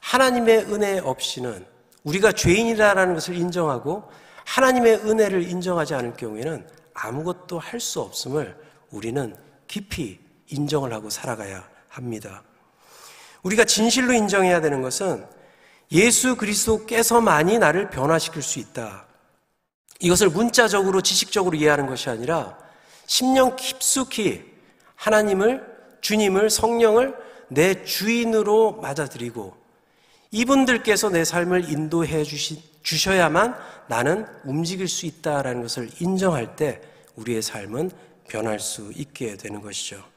하나님의 0.00 0.70
은혜 0.70 0.98
없이는 0.98 1.64
우리가 2.04 2.32
죄인이라는 2.32 3.14
것을 3.14 3.34
인정하고 3.34 4.10
하나님의 4.44 4.96
은혜를 4.96 5.48
인정하지 5.48 5.94
않을 5.94 6.12
경우에는 6.12 6.68
아무것도 6.92 7.58
할 7.58 7.80
수 7.80 8.02
없음을 8.02 8.54
우리는 8.90 9.34
깊이 9.66 10.20
인정을 10.48 10.92
하고 10.92 11.08
살아가야 11.08 11.66
합니다. 11.88 12.42
우리가 13.42 13.64
진실로 13.64 14.12
인정해야 14.12 14.60
되는 14.60 14.82
것은 14.82 15.24
예수 15.90 16.36
그리스도께서만이 16.36 17.58
나를 17.58 17.90
변화시킬 17.90 18.42
수 18.42 18.58
있다. 18.58 19.06
이것을 20.00 20.30
문자적으로 20.30 21.00
지식적으로 21.00 21.56
이해하는 21.56 21.86
것이 21.86 22.08
아니라 22.08 22.58
심령 23.06 23.56
깊숙이 23.56 24.42
하나님을 24.96 25.64
주님을 26.00 26.50
성령을 26.50 27.14
내 27.48 27.84
주인으로 27.84 28.80
맞아들이고 28.80 29.54
이분들께서 30.30 31.10
내 31.10 31.24
삶을 31.24 31.70
인도해 31.70 32.24
주시, 32.24 32.62
주셔야만 32.82 33.54
나는 33.88 34.26
움직일 34.44 34.88
수 34.88 35.06
있다라는 35.06 35.62
것을 35.62 35.90
인정할 36.00 36.56
때 36.56 36.80
우리의 37.16 37.42
삶은 37.42 37.90
변할 38.28 38.58
수 38.58 38.90
있게 38.96 39.36
되는 39.36 39.60
것이죠. 39.60 40.11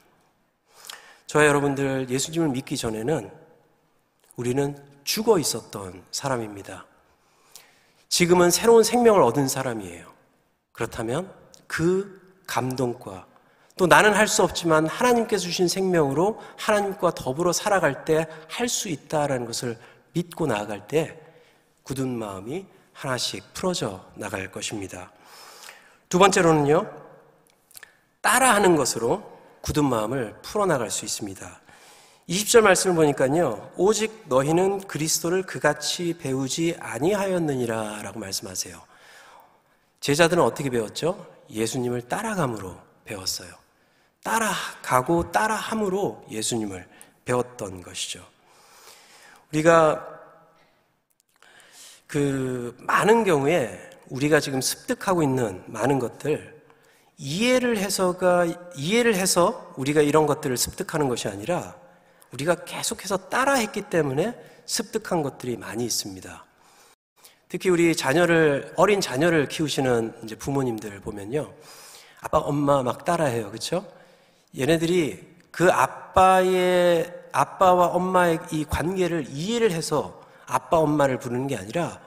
저와 1.36 1.48
여러분들 1.48 2.10
예수님을 2.10 2.48
믿기 2.48 2.78
전에는 2.78 3.30
우리는 4.38 4.78
죽어 5.04 5.38
있었던 5.38 6.06
사람입니다. 6.10 6.86
지금은 8.08 8.52
새로운 8.52 8.86
생명을 8.86 9.22
얻은 9.22 9.50
사람이에요. 9.50 10.14
그렇다면 10.72 11.30
그 11.68 12.38
감동과 12.48 13.28
또 13.76 13.86
나는 13.86 14.14
할 14.14 14.30
수 14.30 14.44
없지만 14.44 14.88
하나님께서 14.88 15.44
주신 15.44 15.68
생명으로 15.68 16.40
하나님과 16.58 17.12
더불어 17.16 17.52
살아갈 17.52 18.06
때 18.06 18.28
할 18.48 18.70
수 18.70 18.88
있다라는 18.88 19.46
것을 19.46 19.78
믿고 20.14 20.48
나아갈 20.48 20.88
때 20.88 21.20
굳은 21.84 22.18
마음이 22.18 22.66
하나씩 22.94 23.54
풀어져 23.54 24.10
나갈 24.16 24.50
것입니다. 24.54 25.12
두 26.08 26.18
번째로는요, 26.18 26.90
따라하는 28.22 28.78
것으로 28.78 29.35
굳은 29.66 29.84
마음을 29.86 30.36
풀어나갈 30.44 30.92
수 30.92 31.06
있습니다. 31.06 31.60
20절 32.30 32.62
말씀을 32.62 32.96
보니까요. 32.96 33.72
오직 33.78 34.26
너희는 34.28 34.82
그리스도를 34.82 35.42
그같이 35.42 36.16
배우지 36.20 36.78
아니하였느니라 36.80 38.04
라고 38.04 38.20
말씀하세요. 38.20 38.80
제자들은 40.02 40.44
어떻게 40.44 40.70
배웠죠? 40.70 41.26
예수님을 41.50 42.04
따라감으로 42.04 42.78
배웠어요. 43.06 43.50
따라가고 44.22 45.32
따라함으로 45.32 46.28
예수님을 46.30 46.88
배웠던 47.26 47.82
것이죠. 47.82 48.24
우리가 49.52 50.08
그 52.06 52.76
많은 52.82 53.24
경우에 53.24 53.90
우리가 54.10 54.40
지금 54.40 54.62
습득하고 54.62 55.24
있는 55.24 55.64
많은 55.66 55.98
것들 55.98 56.55
이해를 57.18 57.78
해서가 57.78 58.46
이해를 58.76 59.16
해서 59.16 59.74
우리가 59.78 60.02
이런 60.02 60.26
것들을 60.26 60.56
습득하는 60.58 61.08
것이 61.08 61.28
아니라 61.28 61.76
우리가 62.32 62.66
계속해서 62.66 63.30
따라했기 63.30 63.84
때문에 63.84 64.36
습득한 64.66 65.24
것들이 65.24 65.58
많이 65.58 65.86
있습니다. 65.86 66.44
특히 67.48 67.70
우리 67.70 67.96
자녀를 67.96 68.74
어린 68.76 69.00
자녀를 69.00 69.48
키우시는 69.48 70.14
이제 70.24 70.36
부모님들 70.36 71.00
보면요, 71.00 71.54
아빠 72.20 72.40
엄마 72.40 72.84
막 72.84 73.06
따라해요, 73.06 73.50
그렇죠? 73.50 73.86
얘네들이 74.58 75.36
그 75.52 75.72
아빠의 75.72 77.14
아빠와 77.32 77.88
엄마의 77.88 78.40
이 78.52 78.66
관계를 78.66 79.28
이해를 79.30 79.72
해서 79.72 80.22
아빠 80.48 80.78
엄마를 80.78 81.20
부르는 81.20 81.48
게 81.48 81.56
아니라 81.56 82.02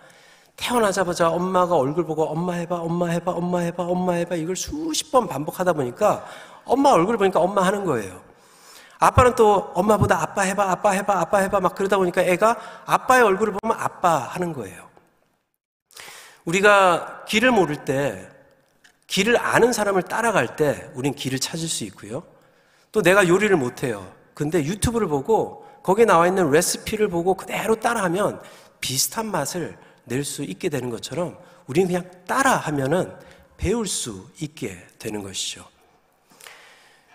태어나자마자 0.58 1.30
엄마가 1.30 1.76
얼굴 1.76 2.04
보고 2.04 2.24
엄마 2.24 2.54
해봐, 2.54 2.80
엄마 2.80 3.08
해봐, 3.08 3.30
엄마 3.32 3.60
해봐, 3.60 3.84
엄마 3.84 4.12
해봐 4.14 4.34
이걸 4.34 4.56
수십 4.56 5.10
번 5.12 5.28
반복하다 5.28 5.72
보니까 5.72 6.24
엄마 6.64 6.90
얼굴 6.90 7.16
보니까 7.16 7.40
엄마 7.40 7.62
하는 7.62 7.84
거예요. 7.84 8.20
아빠는 8.98 9.36
또 9.36 9.70
엄마보다 9.74 10.20
아빠 10.20 10.42
해봐, 10.42 10.70
아빠 10.70 10.90
해봐, 10.90 11.20
아빠 11.20 11.38
해봐 11.38 11.60
막 11.60 11.74
그러다 11.76 11.96
보니까 11.96 12.22
애가 12.22 12.56
아빠의 12.84 13.22
얼굴을 13.22 13.54
보면 13.60 13.78
아빠 13.78 14.18
하는 14.18 14.52
거예요. 14.52 14.88
우리가 16.44 17.24
길을 17.26 17.52
모를 17.52 17.84
때, 17.84 18.28
길을 19.06 19.38
아는 19.38 19.72
사람을 19.72 20.02
따라갈 20.02 20.56
때 20.56 20.90
우린 20.94 21.14
길을 21.14 21.38
찾을 21.38 21.68
수 21.68 21.84
있고요. 21.84 22.24
또 22.90 23.00
내가 23.00 23.28
요리를 23.28 23.56
못해요. 23.56 24.12
근데 24.34 24.64
유튜브를 24.64 25.06
보고 25.06 25.64
거기에 25.84 26.04
나와 26.04 26.26
있는 26.26 26.50
레시피를 26.50 27.08
보고 27.08 27.34
그대로 27.34 27.76
따라하면 27.76 28.42
비슷한 28.80 29.30
맛을 29.30 29.78
낼 30.08 30.24
수 30.24 30.42
있게 30.42 30.68
되는 30.68 30.90
것처럼 30.90 31.38
우리는 31.66 31.86
그냥 31.88 32.10
따라 32.26 32.56
하면은 32.56 33.14
배울 33.56 33.86
수 33.86 34.26
있게 34.40 34.78
되는 34.98 35.22
것이죠. 35.22 35.64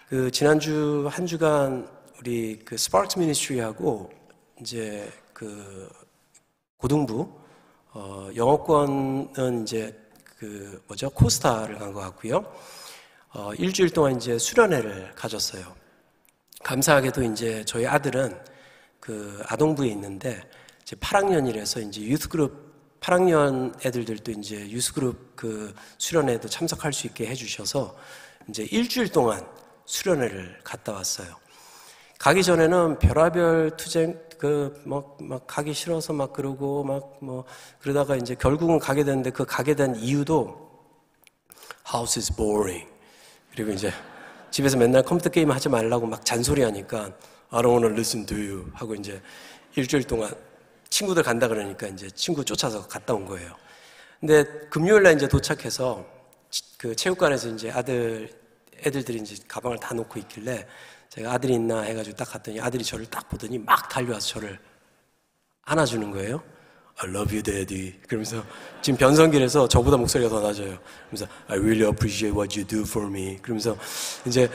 그 0.09 0.29
지난주 0.31 1.07
한 1.11 1.25
주간 1.25 1.87
우리 2.19 2.59
그 2.63 2.77
Sparks 2.77 3.19
ministry하고 3.19 4.11
이제 4.61 5.11
그 5.33 5.89
고등부 6.77 7.33
어 7.93 8.29
영어권은 8.35 9.63
이제 9.63 9.97
그 10.37 10.81
뭐죠 10.87 11.09
코스타를 11.09 11.77
간 11.79 11.93
것 11.93 12.01
같고요. 12.01 12.45
어 13.33 13.53
일주일 13.55 13.89
동안 13.89 14.15
이제 14.17 14.37
수련회를 14.37 15.13
가졌어요. 15.15 15.75
감사하게도 16.63 17.23
이제 17.23 17.63
저희 17.65 17.85
아들은 17.87 18.39
그 18.99 19.41
아동부에 19.47 19.87
있는데 19.89 20.41
이제 20.81 20.95
8학년이라서 20.97 21.87
이제 21.87 22.01
유스그룹 22.01 22.62
8학년 23.03 23.73
애들들도 23.85 24.31
이제 24.31 24.69
유스그룹 24.69 25.35
그 25.35 25.75
수련회도 25.97 26.47
참석할 26.47 26.93
수 26.93 27.05
있게 27.07 27.27
해주셔서 27.27 27.95
이제 28.47 28.63
일주일 28.71 29.09
동안 29.09 29.45
수련회를 29.85 30.61
갔다 30.63 30.93
왔어요. 30.93 31.35
가기 32.17 32.43
전에는 32.43 32.99
별하별 32.99 33.75
투쟁 33.75 34.17
그막 34.37 35.17
막 35.21 35.45
가기 35.47 35.73
싫어서 35.73 36.13
막 36.13 36.31
그러고 36.31 36.83
막 36.85 37.17
뭐 37.21 37.43
그러다가 37.79 38.15
이제 38.15 38.35
결국은 38.35 38.79
가게 38.79 39.03
됐는데 39.03 39.31
그 39.31 39.45
가게 39.45 39.75
된 39.75 39.95
이유도 39.95 40.69
house 41.93 42.19
is 42.19 42.33
boring 42.35 42.87
그리고 43.51 43.71
이제 43.71 43.91
집에서 44.51 44.77
맨날 44.77 45.03
컴퓨터 45.03 45.29
게임 45.29 45.51
하지 45.51 45.67
말라고 45.67 46.05
막 46.05 46.25
잔소리하니까 46.25 47.11
I 47.49 47.61
don't 47.61 47.71
want 47.71 47.87
to 47.87 47.93
listen 47.93 48.25
to 48.25 48.37
you 48.37 48.71
하고 48.73 48.95
이제 48.95 49.21
일주일 49.75 50.03
동안 50.03 50.33
친구들 50.93 51.23
간다 51.23 51.47
그러니까 51.47 51.87
이제 51.87 52.07
친구 52.11 52.45
쫓아서 52.45 52.87
갔다 52.87 53.15
온 53.15 53.25
거예요. 53.25 53.55
근데 54.19 54.43
금요일 54.69 55.01
날 55.01 55.15
이제 55.15 55.27
도착해서 55.27 56.05
그 56.77 56.95
체육관에서 56.95 57.49
이제 57.49 57.71
아들 57.71 58.29
애들들이 58.85 59.17
이제 59.17 59.35
가방을 59.47 59.79
다 59.79 59.95
놓고 59.95 60.19
있길래 60.19 60.67
제가 61.09 61.31
아들이 61.31 61.55
있나 61.55 61.81
해가지고 61.81 62.15
딱 62.15 62.25
갔더니 62.25 62.61
아들이 62.61 62.83
저를 62.83 63.07
딱 63.07 63.27
보더니 63.27 63.57
막 63.57 63.89
달려와서 63.89 64.27
저를 64.27 64.59
안아주는 65.63 66.11
거예요. 66.11 66.43
I 66.97 67.09
love 67.09 67.33
you, 67.33 67.41
daddy. 67.41 67.99
그러면서 68.07 68.45
지금 68.83 68.97
변성기라서 68.99 69.67
저보다 69.67 69.97
목소리가 69.97 70.29
더 70.29 70.41
낮아요. 70.41 70.77
그러면서 71.09 71.25
I 71.47 71.57
really 71.57 71.87
appreciate 71.87 72.37
what 72.37 72.55
you 72.55 72.67
do 72.67 72.81
for 72.81 73.09
me. 73.09 73.39
그러면서 73.41 73.75
이제 74.27 74.47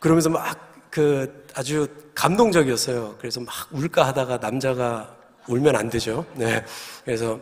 그러면서 0.00 0.30
막 0.30 0.68
그 0.90 1.44
아주 1.54 1.86
감동적이었어요. 2.14 3.16
그래서 3.18 3.40
막 3.40 3.54
울까 3.70 4.06
하다가 4.06 4.38
남자가 4.38 5.16
울면 5.48 5.74
안 5.76 5.90
되죠. 5.90 6.24
네. 6.34 6.64
그래서 7.04 7.40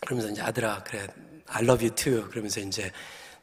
그러면서 0.00 0.30
이제 0.30 0.42
아들아 0.42 0.82
그래 0.84 1.06
I 1.46 1.62
love 1.64 1.86
you 1.86 1.94
too. 1.94 2.28
그러면서 2.28 2.60
이제 2.60 2.90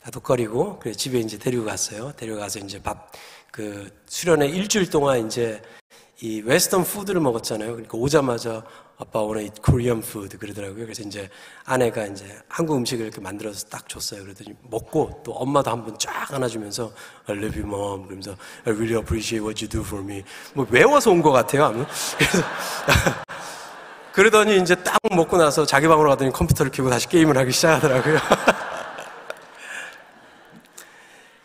다독거리고 0.04 0.80
그래 0.80 0.94
집에 0.94 1.20
이제 1.20 1.38
데리고 1.38 1.64
갔어요. 1.66 2.12
데려가서 2.18 2.60
이제 2.60 2.82
밥 2.82 3.12
그 3.54 3.88
수련회 4.08 4.48
일주일 4.48 4.90
동안 4.90 5.28
이제 5.28 5.62
이 6.22 6.42
웨스턴 6.42 6.84
푸드를 6.84 7.22
먹었잖아요. 7.22 7.70
그러니까 7.74 7.96
오자마자 8.00 8.64
아빠 8.98 9.20
오늘 9.20 9.48
Korean 9.64 10.00
food 10.00 10.38
그러더라고요. 10.38 10.86
그래서 10.86 11.04
이제 11.04 11.30
아내가 11.64 12.08
이제 12.08 12.26
한국 12.48 12.78
음식을 12.78 13.06
이렇게 13.06 13.22
만들어서 13.22 13.68
딱 13.68 13.88
줬어요. 13.88 14.24
그러더니 14.24 14.56
먹고 14.64 15.22
또 15.24 15.34
엄마도 15.34 15.70
한 15.70 15.86
번 15.86 15.96
쫙 16.00 16.34
안아주면서 16.34 16.92
I 17.28 17.36
love 17.38 17.62
you 17.62 17.68
mom 17.72 18.06
그러면서 18.06 18.32
I 18.66 18.74
really 18.74 18.98
appreciate 18.98 19.46
what 19.46 19.64
you 19.64 19.70
do 19.70 19.82
for 19.82 20.04
me 20.04 20.24
뭐 20.56 20.66
외워서 20.72 21.12
온 21.12 21.22
것 21.22 21.32
같아요. 21.32 21.66
아무 21.66 21.86
그래서 22.18 22.44
그러더니 24.14 24.58
이제 24.58 24.76
딱 24.76 24.98
먹고 25.12 25.38
나서 25.38 25.66
자기 25.66 25.88
방으로 25.88 26.10
가더니 26.12 26.32
컴퓨터를 26.32 26.72
켜고 26.72 26.92
다시 26.92 27.10
게임을 27.10 27.36
하기 27.36 27.52
시작하더라고요. 27.52 28.20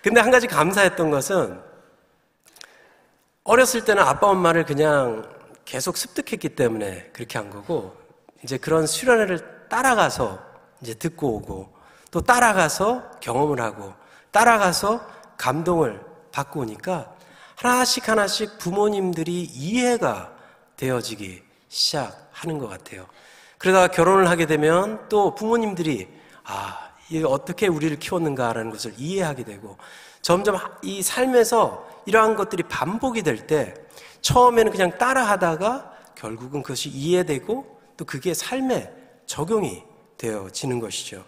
근데 0.03 0.21
한 0.21 0.31
가지 0.31 0.47
감사했던 0.47 1.11
것은 1.11 1.61
어렸을 3.45 3.85
때는 3.85 4.03
아빠 4.03 4.27
엄마를 4.29 4.67
그냥 4.67 5.27
계속 5.65 5.97
습득했기 5.97 6.51
때문에 6.51 7.11
그렇게 7.15 7.39
한 7.39 7.49
거고 7.49 7.97
이제 8.45 8.59
그런 8.59 8.87
수련회를 8.87 9.69
따라가서 9.71 10.39
이제 10.83 10.93
듣고 10.93 11.37
오고 11.37 11.73
또 12.11 12.21
따라가서 12.21 13.13
경험을 13.21 13.63
하고 13.63 13.95
따라가서 14.31 15.01
감동을 15.39 16.01
받고 16.33 16.61
오니까 16.61 17.15
하나씩 17.57 18.09
하나씩 18.09 18.59
부모님들이 18.59 19.43
이해가 19.45 20.33
되어지기 20.77 21.43
시작 21.69 22.28
하는 22.41 22.59
것 22.59 22.69
같아요. 22.69 23.07
그러다가 23.59 23.89
결혼을 23.89 24.29
하게 24.29 24.47
되면 24.47 25.09
또 25.09 25.35
부모님들이 25.35 26.09
아, 26.45 26.91
어떻게 27.27 27.67
우리를 27.67 27.99
키웠는가라는 27.99 28.71
것을 28.71 28.95
이해하게 28.97 29.45
되고 29.45 29.77
점점 30.23 30.59
이 30.83 31.03
삶에서 31.03 31.89
이러한 32.07 32.37
것들이 32.37 32.63
반복이 32.65 33.23
될 33.23 33.47
때 33.47 33.75
처음에는 34.21 34.73
그냥 34.73 34.99
따라하다가 34.99 35.93
결국은 36.15 36.63
그것이 36.63 36.89
이해되고 36.89 37.81
또 37.97 38.05
그게 38.05 38.35
삶에 38.35 38.93
적용이 39.27 39.85
되어지는 40.17 40.81
것이죠. 40.81 41.25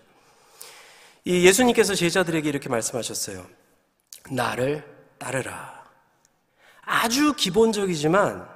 이 1.24 1.46
예수님께서 1.46 1.94
제자들에게 1.94 2.48
이렇게 2.48 2.68
말씀하셨어요. 2.68 3.46
나를 4.30 4.84
따르라. 5.18 5.84
아주 6.82 7.34
기본적이지만 7.34 8.48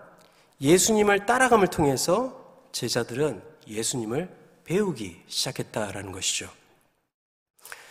예수님을 0.61 1.27
따라감을 1.27 1.69
통해서 1.69 2.44
제자들은 2.75 3.41
예수님을 3.69 4.29
배우기 4.65 5.23
시작했다라는 5.29 6.11
것이죠. 6.11 6.51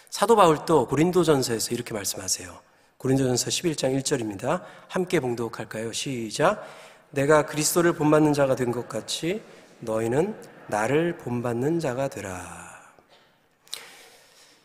사도 0.10 0.36
바울도 0.36 0.88
고린도전서에서 0.88 1.74
이렇게 1.74 1.94
말씀하세요. 1.94 2.60
고린도전서 2.98 3.48
11장 3.50 3.98
1절입니다. 4.02 4.64
함께 4.90 5.20
봉독할까요? 5.22 5.94
시작. 5.94 6.68
내가 7.12 7.46
그리스도를 7.46 7.94
본받는 7.94 8.34
자가 8.34 8.56
된 8.56 8.72
것 8.72 8.90
같이 8.90 9.42
너희는 9.80 10.36
나를 10.68 11.18
본받는 11.18 11.80
자가 11.80 12.10
되라. 12.10 12.94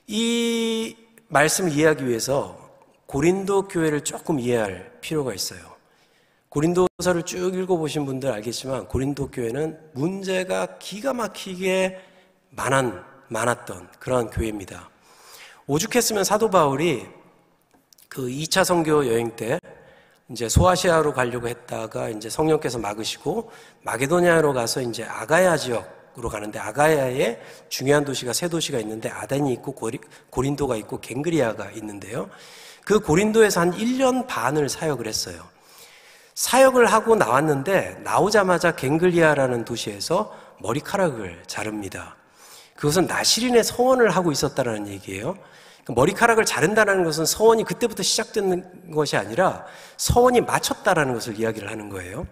이 0.09 0.96
말씀을 1.28 1.70
이해하기 1.72 2.07
위해서 2.09 2.70
고린도 3.07 3.68
교회를 3.68 4.02
조금 4.02 4.40
이해할 4.40 4.98
필요가 5.00 5.33
있어요. 5.33 5.77
고린도서를 6.48 7.24
쭉 7.24 7.54
읽어보신 7.54 8.06
분들 8.06 8.30
알겠지만 8.32 8.88
고린도 8.88 9.30
교회는 9.30 9.78
문제가 9.92 10.78
기가 10.78 11.12
막히게 11.12 12.00
많은, 12.50 12.98
많았던 13.28 13.88
그러한 13.98 14.30
교회입니다. 14.30 14.88
오죽했으면 15.66 16.24
사도 16.24 16.48
바울이 16.48 17.06
그 18.08 18.28
2차 18.28 18.64
선교 18.64 19.06
여행 19.06 19.37
때 19.37 19.61
이제 20.30 20.48
소아시아로 20.48 21.12
가려고 21.12 21.48
했다가 21.48 22.08
이제 22.08 22.30
성령께서 22.30 22.78
막으시고 22.78 23.50
마게도니아로 23.82 24.54
가서 24.54 24.80
이제 24.80 25.04
아가야 25.04 25.58
지역으로 25.58 26.30
가는데 26.30 26.58
아가야에 26.58 27.38
중요한 27.68 28.06
도시가 28.06 28.32
세 28.32 28.48
도시가 28.48 28.78
있는데 28.80 29.11
아덴이 29.11 29.52
있고 29.54 29.72
고리, 29.72 29.98
고린도가 30.30 30.76
있고 30.76 31.00
갱그리아가 31.00 31.70
있는데요. 31.72 32.30
그 32.87 33.00
고린도에서 33.00 33.61
한 33.61 33.72
1년 33.72 34.26
반을 34.26 34.70
사역을 34.70 35.06
했어요. 35.06 35.42
사역을 36.38 36.87
하고 36.87 37.16
나왔는데 37.16 38.03
나오자마자 38.05 38.70
겐그레아라는 38.76 39.64
도시에서 39.64 40.33
머리카락을 40.61 41.42
자릅니다. 41.48 42.14
그것은 42.77 43.09
나실인의 43.08 43.64
서원을 43.64 44.11
하고 44.11 44.31
있었다는 44.31 44.87
얘기예요. 44.87 45.37
그 45.85 45.90
머리카락을 45.90 46.44
자른다는 46.44 47.03
것은 47.03 47.27
서원이 47.27 47.64
그때부터 47.64 48.05
시작된 48.05 48.92
것이 48.94 49.16
아니라 49.16 49.66
서원이 49.96 50.42
마쳤다라는 50.42 51.12
것을 51.12 51.40
이야기를 51.40 51.68
하는 51.68 51.88
거예요. 51.88 52.24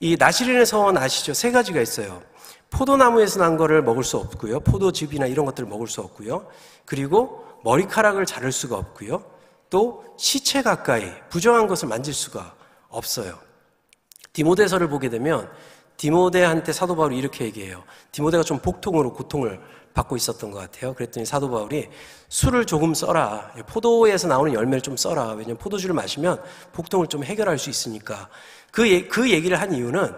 이 0.00 0.16
나실인의 0.18 0.64
서원 0.64 0.96
아시죠? 0.96 1.34
세 1.34 1.50
가지가 1.52 1.82
있어요. 1.82 2.22
포도나무에서 2.70 3.38
난 3.40 3.58
거를 3.58 3.82
먹을 3.82 4.02
수 4.02 4.16
없고요. 4.16 4.60
포도즙이나 4.60 5.26
이런 5.26 5.44
것들을 5.44 5.68
먹을 5.68 5.88
수 5.88 6.00
없고요. 6.00 6.46
그리고 6.86 7.44
머리카락을 7.64 8.24
자를 8.24 8.50
수가 8.50 8.78
없고요. 8.78 9.22
또 9.68 10.04
시체 10.16 10.62
가까이 10.62 11.12
부정한 11.28 11.66
것을 11.66 11.86
만질 11.88 12.14
수가 12.14 12.55
없어요. 12.96 13.38
디모데서를 14.32 14.88
보게 14.88 15.08
되면 15.08 15.50
디모데한테 15.96 16.72
사도 16.72 16.94
바울이 16.94 17.16
이렇게 17.16 17.44
얘기해요. 17.44 17.84
디모데가 18.12 18.42
좀 18.42 18.58
복통으로 18.58 19.12
고통을 19.12 19.60
받고 19.94 20.16
있었던 20.16 20.50
것 20.50 20.58
같아요. 20.58 20.92
그랬더니 20.92 21.24
사도 21.24 21.50
바울이 21.50 21.88
술을 22.28 22.66
조금 22.66 22.92
써라. 22.92 23.50
포도에서 23.66 24.28
나오는 24.28 24.52
열매를 24.52 24.82
좀 24.82 24.96
써라. 24.96 25.30
왜냐면 25.30 25.56
포도주를 25.56 25.94
마시면 25.94 26.42
복통을 26.72 27.06
좀 27.06 27.24
해결할 27.24 27.58
수 27.58 27.70
있으니까. 27.70 28.28
그, 28.70 29.08
그 29.08 29.30
얘기를 29.30 29.58
한 29.58 29.72
이유는 29.72 30.14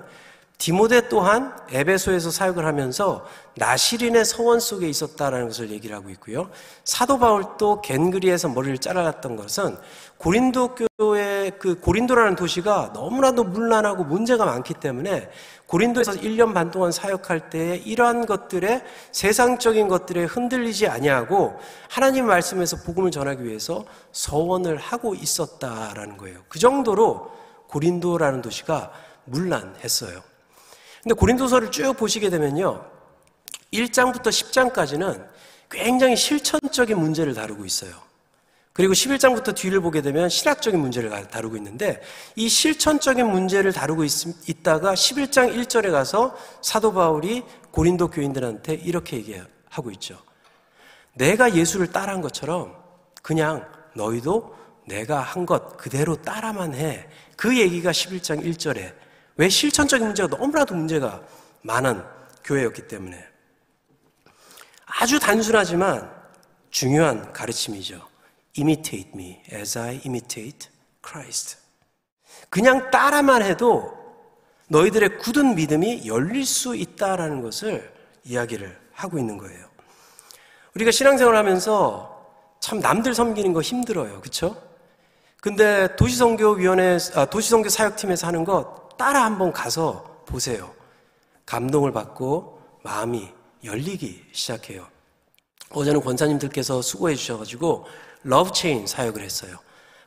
디모데 0.59 1.09
또한 1.09 1.57
에베소에서 1.71 2.33
사역을 2.33 2.67
하면서 2.67 3.25
나시린의 3.55 4.25
서원 4.25 4.59
속에 4.59 4.89
있었다라는 4.89 5.47
것을 5.47 5.71
얘기를 5.71 5.95
하고 5.95 6.11
있고요. 6.11 6.51
사도 6.83 7.21
바울도 7.21 7.81
겐그리에서 7.83 8.49
머리를 8.49 8.79
잘라갔던 8.79 9.37
것은 9.37 9.77
고린도 10.17 10.75
교회 10.99 11.51
그 11.61 11.79
고린도라는 11.79 12.35
도시가 12.35 12.91
너무나도 12.93 13.45
문란하고 13.45 14.03
문제가 14.03 14.47
많기 14.47 14.75
때문에 14.75 15.31
고린도에서 15.69 16.15
1년 16.15 16.53
반 16.55 16.73
동안 16.73 16.91
사역할 16.91 17.51
때 17.51 17.77
이러한 17.77 18.27
것들에 18.27 18.83
세상적인 19.13 19.87
것들에 19.87 20.25
흔들리지 20.25 20.89
아니하고 20.89 21.57
하나님 21.89 22.27
말씀에서 22.27 22.79
복음을 22.85 23.13
전하기 23.13 23.45
위해서 23.45 23.85
서원을 24.11 24.77
하고 24.77 25.15
있었다라는 25.15 26.17
거예요. 26.17 26.41
그 26.49 26.59
정도로 26.59 27.31
고린도라는 27.69 28.43
도시가 28.43 28.91
문란했어요. 29.27 30.28
근데 31.03 31.15
고린도서를 31.15 31.71
쭉 31.71 31.95
보시게 31.97 32.31
되면요. 32.31 32.85
1장부터 33.73 34.29
10장까지는 34.29 35.27
굉장히 35.71 36.17
실천적인 36.17 36.99
문제를 36.99 37.35
다루고 37.35 37.65
있어요. 37.65 37.93
그리고 38.73 38.93
11장부터 38.93 39.55
뒤를 39.57 39.81
보게 39.81 40.03
되면 40.03 40.29
신학적인 40.29 40.79
문제를 40.79 41.11
다루고 41.29 41.57
있는데 41.57 42.01
이 42.37 42.49
실천적인 42.49 43.27
문제를 43.29 43.73
다루고 43.73 44.05
있, 44.05 44.63
다가 44.63 44.95
11장 44.95 45.53
1절에 45.57 45.91
가서 45.91 46.37
사도 46.63 46.93
바울이 46.93 47.43
고린도 47.73 48.09
교인들한테 48.11 48.75
이렇게 48.75 49.17
얘기하고 49.17 49.91
있죠. 49.93 50.17
내가 51.15 51.55
예수를 51.55 51.89
따라한 51.89 52.21
것처럼 52.21 52.73
그냥 53.21 53.67
너희도 53.95 54.57
내가 54.87 55.21
한 55.21 55.45
것 55.45 55.77
그대로 55.77 56.15
따라만 56.17 56.75
해. 56.75 57.09
그 57.37 57.59
얘기가 57.59 57.91
11장 57.91 58.45
1절에 58.45 58.95
왜 59.39 59.49
실천적인 59.49 60.05
문제가 60.05 60.37
너무나도 60.37 60.75
문제가 60.75 61.23
많은 61.63 62.03
교회였기 62.45 62.89
때문에 62.89 63.25
아주 64.85 65.21
단순하지만 65.21 66.11
중요한 66.71 67.33
가르침이죠. 67.33 68.07
Imitate 68.59 69.13
me 69.15 69.41
as 69.53 69.79
I 69.79 70.01
imitate 70.05 70.69
Christ. 71.07 71.57
그냥 72.51 72.91
따라만 72.91 73.43
해도 73.43 73.97
너희들의 74.67 75.19
굳은 75.19 75.55
믿음이 75.55 76.07
열릴 76.07 76.45
수 76.45 76.75
있다라는 76.75 77.41
것을 77.41 77.93
이야기를 78.25 78.77
하고 78.93 79.19
있는 79.19 79.39
거예요. 79.39 79.69
우리가 80.75 80.91
신앙생활 80.91 81.37
하면서 81.37 82.27
참 82.59 82.81
남들 82.81 83.15
섬기는 83.15 83.53
거 83.53 83.63
힘들어요. 83.63 84.21
그쵸? 84.21 84.61
근데 85.41 85.95
도시선교위원회, 85.95 86.99
아, 87.15 87.25
도시선교 87.27 87.69
사역팀에서 87.69 88.27
하는 88.27 88.45
것 88.45 88.88
따라 88.99 89.25
한번 89.25 89.53
가서 89.53 90.23
보세요. 90.27 90.75
감동을 91.47 91.93
받고 91.93 92.61
마음이 92.83 93.33
열리기 93.65 94.27
시작해요. 94.33 94.87
어제는 95.71 96.01
권사님들께서 96.03 96.83
수고해 96.83 97.15
주셔가지고 97.15 97.87
Love 98.25 98.53
Chain 98.53 98.87
사역을 98.87 99.23
했어요. 99.23 99.57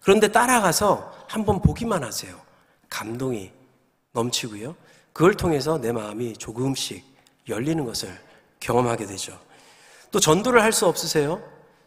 그런데 0.03 0.27
따라가서 0.27 1.11
한번 1.27 1.61
보기만 1.61 2.03
하세요. 2.03 2.39
감동이 2.89 3.51
넘치고요. 4.11 4.75
그걸 5.13 5.35
통해서 5.35 5.79
내 5.79 5.91
마음이 5.91 6.33
조금씩 6.33 7.03
열리는 7.47 7.83
것을 7.85 8.15
경험하게 8.59 9.05
되죠. 9.07 9.39
또 10.11 10.19
전도를 10.19 10.61
할 10.61 10.71
수 10.73 10.85
없으세요? 10.87 11.41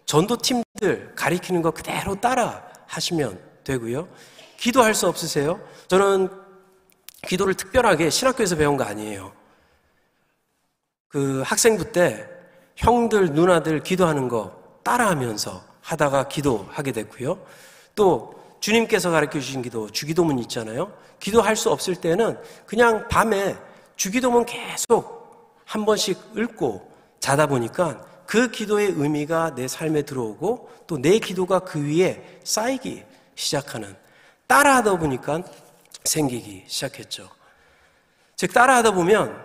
전도팀들 0.07 1.15
가리키는 1.17 1.63
거 1.63 1.71
그대로 1.71 2.15
따라 2.21 2.67
하시면 2.87 3.39
되고요. 3.65 4.09
기도할 4.57 4.95
수 4.95 5.07
없으세요? 5.09 5.61
저는 5.89 6.29
기도를 7.27 7.55
특별하게 7.55 8.11
신학교에서 8.11 8.57
배운 8.57 8.77
거 8.77 8.85
아니에요. 8.85 9.33
그 11.09 11.43
학생부 11.45 11.93
때 11.93 12.29
형들, 12.77 13.33
누나들 13.33 13.83
기도하는 13.83 14.29
거 14.29 14.53
따라하면서 14.83 15.63
하다가 15.81 16.29
기도하게 16.29 16.93
됐고요. 16.93 17.39
또 17.95 18.35
주님께서 18.61 19.11
가르쳐 19.11 19.39
주신 19.39 19.63
기도, 19.63 19.91
주기도문 19.91 20.39
있잖아요. 20.41 20.93
기도할 21.21 21.57
수 21.57 21.71
없을 21.71 21.95
때는 21.95 22.39
그냥 22.67 23.07
밤에 23.09 23.57
주기도문 23.97 24.47
계속 24.47 25.55
한 25.65 25.85
번씩 25.85 26.19
읽고 26.37 26.91
자다 27.21 27.47
보니까 27.47 28.05
그 28.27 28.51
기도의 28.51 28.95
의미가 28.97 29.55
내 29.55 29.69
삶에 29.69 30.03
들어오고 30.03 30.71
또 30.87 30.99
내 30.99 31.19
기도가 31.19 31.61
그 31.61 31.81
위에 31.83 32.41
쌓이기 32.45 33.05
시작하는 33.35 33.95
따라하다 34.47 34.99
보니까 34.99 35.43
생기기 36.05 36.65
시작했죠. 36.67 37.31
즉, 38.37 38.53
따라하다 38.53 38.93
보면 38.93 39.43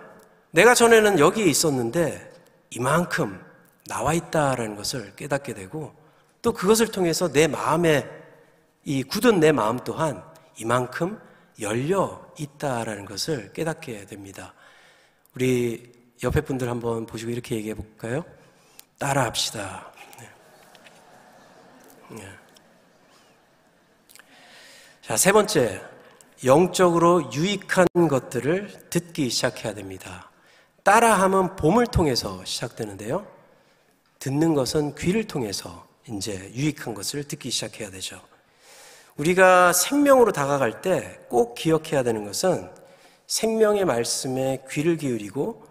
내가 0.50 0.74
전에는 0.74 1.18
여기에 1.18 1.46
있었는데 1.46 2.30
이만큼 2.70 3.42
나와 3.86 4.12
있다라는 4.12 4.76
것을 4.76 5.16
깨닫게 5.16 5.54
되고 5.54 5.94
또 6.42 6.52
그것을 6.52 6.88
통해서 6.88 7.32
내 7.32 7.46
마음에 7.46 8.08
이 8.84 9.02
굳은 9.02 9.40
내 9.40 9.52
마음 9.52 9.78
또한 9.80 10.22
이만큼 10.56 11.20
열려 11.60 12.24
있다라는 12.38 13.04
것을 13.04 13.52
깨닫게 13.52 14.06
됩니다. 14.06 14.54
우리 15.34 15.92
옆에 16.22 16.40
분들 16.40 16.68
한번 16.68 17.06
보시고 17.06 17.30
이렇게 17.30 17.56
얘기해 17.56 17.74
볼까요? 17.74 18.24
따라 18.98 19.24
합시다. 19.24 19.92
네. 20.18 20.30
네. 22.16 22.28
자, 25.02 25.16
세 25.16 25.32
번째. 25.32 25.89
영적으로 26.44 27.30
유익한 27.32 27.86
것들을 28.08 28.88
듣기 28.90 29.28
시작해야 29.28 29.74
됩니다. 29.74 30.30
따라함은 30.84 31.56
봄을 31.56 31.86
통해서 31.86 32.42
시작되는데요. 32.44 33.26
듣는 34.18 34.54
것은 34.54 34.94
귀를 34.94 35.24
통해서 35.24 35.86
이제 36.08 36.50
유익한 36.54 36.94
것을 36.94 37.24
듣기 37.24 37.50
시작해야 37.50 37.90
되죠. 37.90 38.20
우리가 39.16 39.72
생명으로 39.74 40.32
다가갈 40.32 40.80
때 40.80 41.18
꼭 41.28 41.54
기억해야 41.54 42.02
되는 42.02 42.24
것은 42.24 42.70
생명의 43.26 43.84
말씀에 43.84 44.64
귀를 44.70 44.96
기울이고 44.96 45.64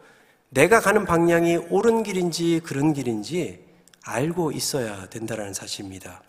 내가 0.49 0.79
가는 0.79 1.05
방향이 1.05 1.57
옳은 1.57 2.03
길인지 2.03 2.61
그른 2.63 2.93
길인지 2.93 3.65
알고 4.03 4.51
있어야 4.51 5.07
된다는 5.09 5.53
사실입니다. 5.53 6.21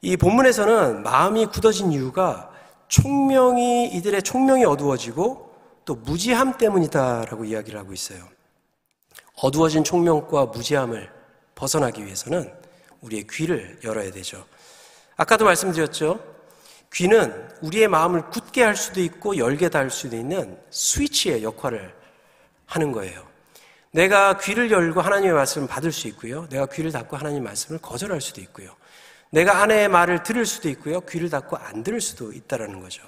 이 0.00 0.16
본문에서는 0.16 1.02
마음이 1.02 1.46
굳어진 1.46 1.92
이유가 1.92 2.51
총명이 2.92 3.86
이들의 3.94 4.22
총명이 4.22 4.66
어두워지고 4.66 5.50
또 5.86 5.94
무지함 5.94 6.58
때문이다라고 6.58 7.46
이야기를 7.46 7.80
하고 7.80 7.94
있어요. 7.94 8.28
어두워진 9.36 9.82
총명과 9.82 10.46
무지함을 10.46 11.10
벗어나기 11.54 12.04
위해서는 12.04 12.52
우리의 13.00 13.26
귀를 13.30 13.80
열어야 13.82 14.10
되죠. 14.10 14.44
아까도 15.16 15.46
말씀드렸죠. 15.46 16.20
귀는 16.92 17.48
우리의 17.62 17.88
마음을 17.88 18.28
굳게 18.28 18.62
할 18.62 18.76
수도 18.76 19.00
있고 19.00 19.38
열게 19.38 19.70
달 19.70 19.88
수도 19.88 20.14
있는 20.14 20.58
스위치의 20.70 21.42
역할을 21.42 21.94
하는 22.66 22.92
거예요. 22.92 23.26
내가 23.92 24.36
귀를 24.36 24.70
열고 24.70 25.00
하나님의 25.00 25.34
말씀을 25.34 25.66
받을 25.66 25.92
수 25.92 26.08
있고요. 26.08 26.46
내가 26.50 26.66
귀를 26.66 26.92
닫고 26.92 27.16
하나님의 27.16 27.42
말씀을 27.42 27.80
거절할 27.80 28.20
수도 28.20 28.42
있고요. 28.42 28.76
내가 29.32 29.62
아내의 29.62 29.88
말을 29.88 30.22
들을 30.22 30.44
수도 30.44 30.68
있고요. 30.68 31.00
귀를 31.00 31.30
닫고 31.30 31.56
안 31.56 31.82
들을 31.82 32.02
수도 32.02 32.32
있다라는 32.32 32.80
거죠. 32.80 33.02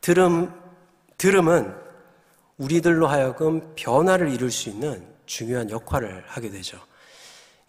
들음, 0.00 0.54
들음은 1.18 1.74
우리들로 2.56 3.08
하여금 3.08 3.72
변화를 3.74 4.32
이룰 4.32 4.52
수 4.52 4.68
있는 4.68 5.04
중요한 5.26 5.70
역할을 5.70 6.22
하게 6.24 6.50
되죠. 6.50 6.78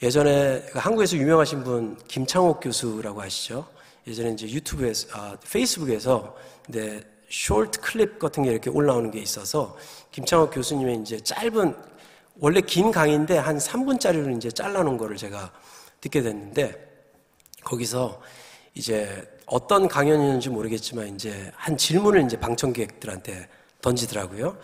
예전에 0.04 0.64
한국에서 0.76 1.18
유명하신 1.18 1.64
분 1.64 1.98
김창옥 2.08 2.60
교수라고 2.62 3.20
아시죠? 3.20 3.68
예전에 4.06 4.32
이제 4.32 4.48
유튜브에서 4.48 5.08
아, 5.14 5.36
페이스북에서 5.52 6.36
네, 6.68 7.02
쇼트 7.30 7.82
클립 7.82 8.20
같은 8.20 8.44
게 8.44 8.52
이렇게 8.52 8.70
올라오는 8.70 9.10
게 9.10 9.20
있어서 9.20 9.76
김창옥 10.12 10.54
교수님의 10.54 11.02
이제 11.02 11.20
짧은 11.20 11.76
원래 12.40 12.62
긴 12.62 12.92
강의인데 12.92 13.40
한 13.40 13.58
3분짜리로 13.58 14.36
이제 14.38 14.52
잘라놓은 14.52 14.98
거를 14.98 15.18
제가 15.18 15.52
듣게 16.00 16.22
됐는데 16.22 16.91
거기서 17.64 18.22
이제 18.74 19.28
어떤 19.46 19.88
강연이었는지 19.88 20.50
모르겠지만 20.50 21.16
이제 21.16 21.52
한 21.56 21.78
질문을 21.78 22.24
이제 22.24 22.40
방청객들한테 22.40 23.48
던지더라고요. 23.82 24.58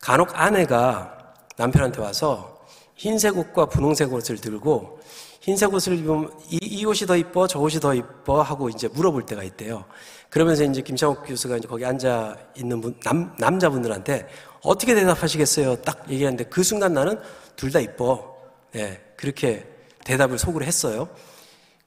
간혹 0.00 0.30
아내가 0.38 1.34
남편한테 1.56 2.00
와서 2.00 2.66
흰색 2.94 3.36
옷과 3.36 3.66
분홍색 3.66 4.12
옷을 4.12 4.38
들고 4.38 5.00
흰색 5.40 5.72
옷을 5.72 5.98
입으면 5.98 6.30
이, 6.50 6.58
이 6.62 6.84
옷이 6.84 7.06
더 7.06 7.16
이뻐, 7.16 7.46
저 7.46 7.58
옷이 7.58 7.80
더 7.80 7.94
이뻐 7.94 8.42
하고 8.42 8.68
이제 8.68 8.86
물어볼 8.88 9.26
때가 9.26 9.42
있대요. 9.42 9.84
그러면서 10.30 10.62
이제 10.64 10.82
김창욱 10.82 11.24
교수가 11.24 11.56
이제 11.56 11.66
거기 11.68 11.84
앉아 11.84 12.36
있는 12.56 12.80
분, 12.80 12.98
남, 13.00 13.34
남자분들한테 13.38 14.28
어떻게 14.62 14.94
대답하시겠어요? 14.94 15.76
딱 15.76 16.04
얘기하는데 16.10 16.44
그 16.44 16.62
순간 16.62 16.92
나는 16.92 17.18
둘 17.56 17.72
다 17.72 17.80
이뻐. 17.80 18.36
네, 18.72 19.00
그렇게 19.16 19.66
대답을 20.04 20.38
속으로 20.38 20.64
했어요. 20.64 21.08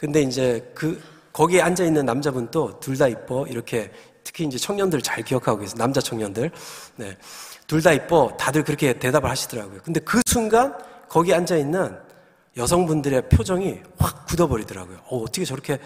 근데 0.01 0.23
이제 0.23 0.67
그, 0.73 0.99
거기에 1.31 1.61
앉아 1.61 1.83
있는 1.83 2.07
남자분도 2.07 2.79
둘다 2.79 3.07
이뻐. 3.07 3.45
이렇게 3.45 3.91
특히 4.23 4.45
이제 4.45 4.57
청년들 4.57 5.03
잘 5.03 5.23
기억하고 5.23 5.59
계세요. 5.59 5.75
남자 5.77 6.01
청년들. 6.01 6.49
네. 6.95 7.15
둘 7.67 7.83
다 7.83 7.93
이뻐. 7.93 8.35
다들 8.35 8.63
그렇게 8.63 8.93
대답을 8.97 9.29
하시더라고요. 9.29 9.81
근데 9.83 9.99
그 9.99 10.19
순간 10.25 10.75
거기 11.07 11.35
앉아 11.35 11.55
있는 11.55 11.95
여성분들의 12.57 13.29
표정이 13.29 13.79
확 13.99 14.25
굳어버리더라고요. 14.25 14.97
어, 15.05 15.17
어떻게 15.19 15.45
저렇게 15.45 15.77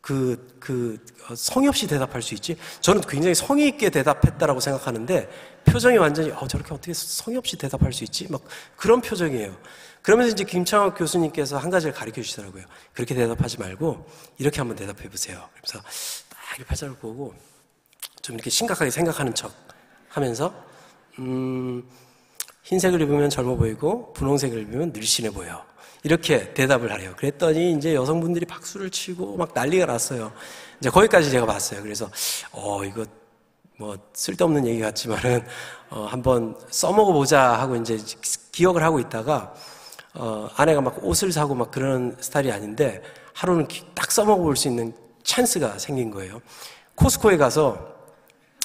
그, 0.00 0.56
그, 0.60 1.04
어, 1.28 1.34
성의 1.34 1.68
없이 1.68 1.88
대답할 1.88 2.22
수 2.22 2.34
있지? 2.34 2.56
저는 2.80 3.00
굉장히 3.00 3.34
성의 3.34 3.66
있게 3.68 3.90
대답했다라고 3.90 4.60
생각하는데 4.60 5.28
표정이 5.64 5.96
완전히, 5.98 6.30
어, 6.30 6.46
저렇게 6.46 6.72
어떻게 6.72 6.92
성의 6.94 7.36
없이 7.38 7.56
대답할 7.58 7.92
수 7.92 8.04
있지? 8.04 8.30
막 8.30 8.42
그런 8.76 9.00
표정이에요. 9.00 9.56
그러면서 10.04 10.32
이제 10.32 10.44
김창욱 10.44 10.98
교수님께서 10.98 11.56
한 11.56 11.70
가지를 11.70 11.94
가르쳐 11.94 12.20
주시더라고요. 12.20 12.64
그렇게 12.92 13.14
대답하지 13.14 13.58
말고 13.58 14.06
이렇게 14.36 14.58
한번 14.58 14.76
대답해 14.76 15.08
보세요. 15.08 15.48
그래서 15.56 15.78
딱 16.28 16.38
이렇게 16.50 16.64
팔자를 16.68 16.94
보고 16.96 17.34
좀 18.20 18.34
이렇게 18.34 18.50
심각하게 18.50 18.90
생각하는 18.90 19.34
척 19.34 19.50
하면서, 20.10 20.54
음, 21.18 21.88
흰색을 22.64 23.00
입으면 23.00 23.30
젊어 23.30 23.56
보이고 23.56 24.12
분홍색을 24.12 24.60
입으면 24.60 24.92
늘씬해 24.92 25.30
보여. 25.30 25.64
이렇게 26.02 26.52
대답을 26.52 26.92
하래요. 26.92 27.14
그랬더니 27.16 27.72
이제 27.72 27.94
여성분들이 27.94 28.44
박수를 28.44 28.90
치고 28.90 29.38
막 29.38 29.52
난리가 29.54 29.86
났어요. 29.86 30.34
이제 30.80 30.90
거기까지 30.90 31.30
제가 31.30 31.46
봤어요. 31.46 31.82
그래서 31.82 32.10
어 32.52 32.84
이거 32.84 33.06
뭐 33.78 33.96
쓸데없는 34.12 34.66
얘기 34.66 34.80
같지만은 34.80 35.46
어 35.88 36.04
한번 36.04 36.58
써먹어 36.68 37.14
보자 37.14 37.58
하고 37.58 37.76
이제 37.76 37.98
기억을 38.52 38.82
하고 38.82 39.00
있다가 39.00 39.54
어 40.14 40.48
아내가 40.56 40.80
막 40.80 40.96
옷을 41.02 41.32
사고 41.32 41.54
막 41.54 41.70
그런 41.70 42.16
스타일이 42.20 42.50
아닌데 42.52 43.02
하루는 43.34 43.66
딱 43.94 44.10
써먹어 44.12 44.42
볼 44.42 44.56
수 44.56 44.68
있는 44.68 44.92
찬스가 45.24 45.78
생긴 45.78 46.10
거예요. 46.10 46.40
코스코에 46.94 47.36
가서 47.36 47.76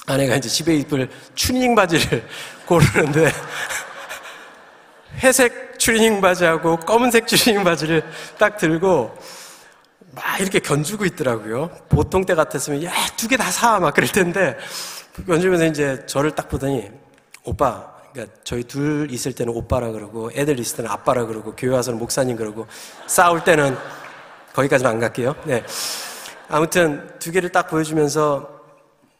아내가 0.06 0.36
이제 0.36 0.48
집에 0.48 0.76
입을 0.76 1.10
추닝 1.34 1.74
바지를 1.74 2.26
고르는데 2.66 3.32
회색 5.22 5.78
추리닝 5.78 6.20
바지하고 6.20 6.76
검은색 6.78 7.26
추리닝 7.26 7.64
바지를 7.64 8.04
딱 8.38 8.56
들고 8.56 9.16
막 10.12 10.40
이렇게 10.40 10.58
견주고 10.60 11.04
있더라고요. 11.04 11.70
보통 11.88 12.24
때 12.24 12.34
같았으면 12.34 12.84
야 12.84 12.92
두 13.16 13.28
개 13.28 13.36
다 13.36 13.48
사 13.50 13.78
막 13.80 13.94
그럴 13.94 14.08
텐데 14.08 14.56
견주면서 15.26 15.66
이제 15.66 16.04
저를 16.06 16.30
딱 16.32 16.48
보더니 16.48 16.90
오빠 17.44 17.92
그러니까 18.12 18.36
저희 18.44 18.64
둘 18.64 19.08
있을 19.10 19.32
때는 19.32 19.52
오빠라 19.54 19.92
그러고 19.92 20.30
애들 20.32 20.58
있을 20.58 20.78
때는 20.78 20.90
아빠라 20.90 21.26
그러고 21.26 21.54
교회 21.56 21.74
와서는 21.74 21.98
목사님 21.98 22.36
그러고 22.36 22.66
싸울 23.06 23.44
때는 23.44 23.76
거기까지는 24.52 24.90
안 24.90 24.98
갈게요. 24.98 25.36
네. 25.44 25.64
아무튼 26.48 27.08
두 27.18 27.30
개를 27.30 27.50
딱 27.50 27.68
보여주면서 27.68 28.60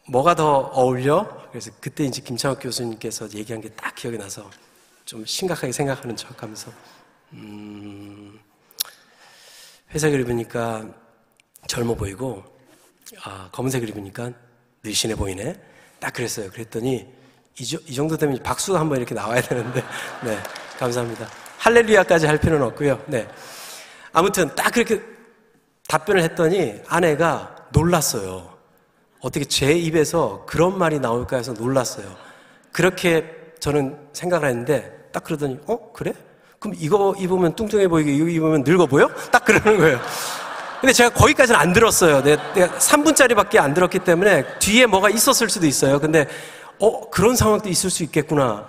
뭐가 0.09 0.35
더 0.35 0.57
어울려? 0.73 1.47
그래서 1.51 1.71
그때 1.79 2.03
이제 2.03 2.21
김창욱 2.21 2.59
교수님께서 2.61 3.29
얘기한 3.33 3.61
게 3.61 3.69
딱 3.69 3.95
기억이 3.95 4.17
나서 4.17 4.49
좀 5.05 5.25
심각하게 5.25 5.71
생각하는 5.71 6.15
척 6.15 6.41
하면서, 6.41 6.71
음, 7.33 8.39
회색을 9.93 10.21
입으니까 10.21 10.85
젊어 11.67 11.95
보이고, 11.95 12.43
아, 13.23 13.49
검은색을 13.51 13.89
입으니까 13.89 14.31
늘씬해 14.83 15.15
보이네? 15.15 15.59
딱 15.99 16.13
그랬어요. 16.13 16.49
그랬더니, 16.51 17.07
이, 17.59 17.77
이 17.87 17.93
정도 17.93 18.17
되면 18.17 18.37
박수가 18.41 18.79
한번 18.79 18.97
이렇게 18.97 19.13
나와야 19.13 19.41
되는데, 19.41 19.83
네, 20.23 20.37
감사합니다. 20.79 21.27
할렐루야까지 21.57 22.25
할 22.25 22.37
필요는 22.37 22.65
없고요. 22.67 22.99
네. 23.07 23.27
아무튼 24.13 24.49
딱 24.55 24.73
그렇게 24.73 25.01
답변을 25.87 26.21
했더니 26.23 26.81
아내가 26.87 27.55
놀랐어요. 27.71 28.51
어떻게 29.21 29.45
제 29.45 29.73
입에서 29.73 30.43
그런 30.47 30.77
말이 30.77 30.99
나올까 30.99 31.37
해서 31.37 31.53
놀랐어요. 31.53 32.05
그렇게 32.71 33.53
저는 33.59 33.97
생각을 34.13 34.49
했는데 34.49 34.91
딱 35.11 35.23
그러더니 35.23 35.59
어 35.67 35.91
그래? 35.93 36.13
그럼 36.59 36.75
이거 36.79 37.13
입으면 37.17 37.55
뚱뚱해 37.55 37.87
보이게 37.87 38.13
이거 38.13 38.27
입으면 38.27 38.63
늙어 38.63 38.85
보여? 38.85 39.07
딱 39.31 39.45
그러는 39.45 39.77
거예요. 39.77 39.99
근데 40.79 40.93
제가 40.93 41.11
거기까지는 41.11 41.59
안 41.59 41.73
들었어요. 41.73 42.23
내가, 42.23 42.53
내가 42.53 42.77
3분짜리밖에 42.79 43.59
안 43.59 43.75
들었기 43.75 43.99
때문에 43.99 44.45
뒤에 44.57 44.87
뭐가 44.87 45.09
있었을 45.09 45.47
수도 45.47 45.67
있어요. 45.67 45.99
근데 45.99 46.27
어 46.81 47.09
그런 47.11 47.35
상황도 47.35 47.69
있을 47.69 47.89
수 47.89 48.03
있겠구나. 48.03 48.67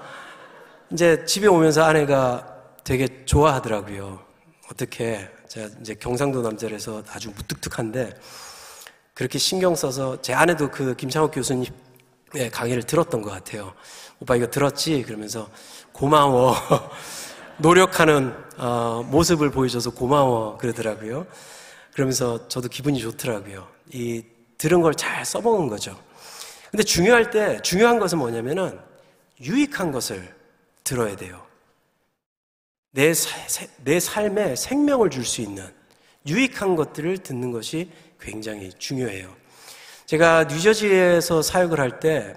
이제 0.91 1.25
집에 1.25 1.47
오면서 1.47 1.83
아내가 1.83 2.47
되게 2.85 3.25
좋아하더라고요. 3.25 4.21
어떻게 4.71 5.29
제가 5.49 5.69
이제 5.81 5.95
경상도 5.95 6.43
남자라서 6.43 7.03
아주 7.11 7.31
무뚝뚝한데 7.31 8.13
그렇게 9.15 9.39
신경 9.39 9.75
써서 9.75 10.21
제 10.21 10.35
아내도 10.35 10.71
그 10.71 10.95
김창욱 10.95 11.31
교수님 11.33 11.73
강의를 12.53 12.83
들었던 12.83 13.23
것 13.23 13.31
같아요. 13.31 13.73
오빠 14.21 14.37
이거 14.37 14.47
들었지? 14.47 15.03
그러면서 15.03 15.49
고마워. 15.93 16.55
노력하는 17.59 18.35
어, 18.59 19.03
모습을 19.09 19.51
보여줘서 19.51 19.91
고마워 19.91 20.59
그러더라고요. 20.59 21.27
그러면서 21.95 22.47
저도 22.49 22.69
기분이 22.69 23.01
좋더라고요. 23.01 23.67
이 23.93 24.23
들은 24.59 24.81
걸 24.83 24.95
잘 24.95 25.25
써먹은 25.25 25.69
거죠. 25.69 25.97
근데 26.73 26.85
중요할 26.85 27.31
때 27.31 27.61
중요한 27.61 27.99
것은 27.99 28.17
뭐냐면은 28.17 28.81
유익한 29.43 29.93
것을 29.93 30.35
들어야 30.83 31.15
돼요. 31.17 31.47
내, 32.93 33.13
내 33.85 34.01
삶에 34.01 34.57
생명을 34.57 35.11
줄 35.11 35.27
수 35.27 35.43
있는 35.43 35.71
유익한 36.27 36.75
것들을 36.75 37.19
듣는 37.19 37.51
것이 37.53 37.91
굉장히 38.19 38.73
중요해요. 38.73 39.37
제가 40.07 40.45
뉴저지에서 40.45 41.43
사역을 41.43 41.79
할 41.79 42.01
때 42.01 42.35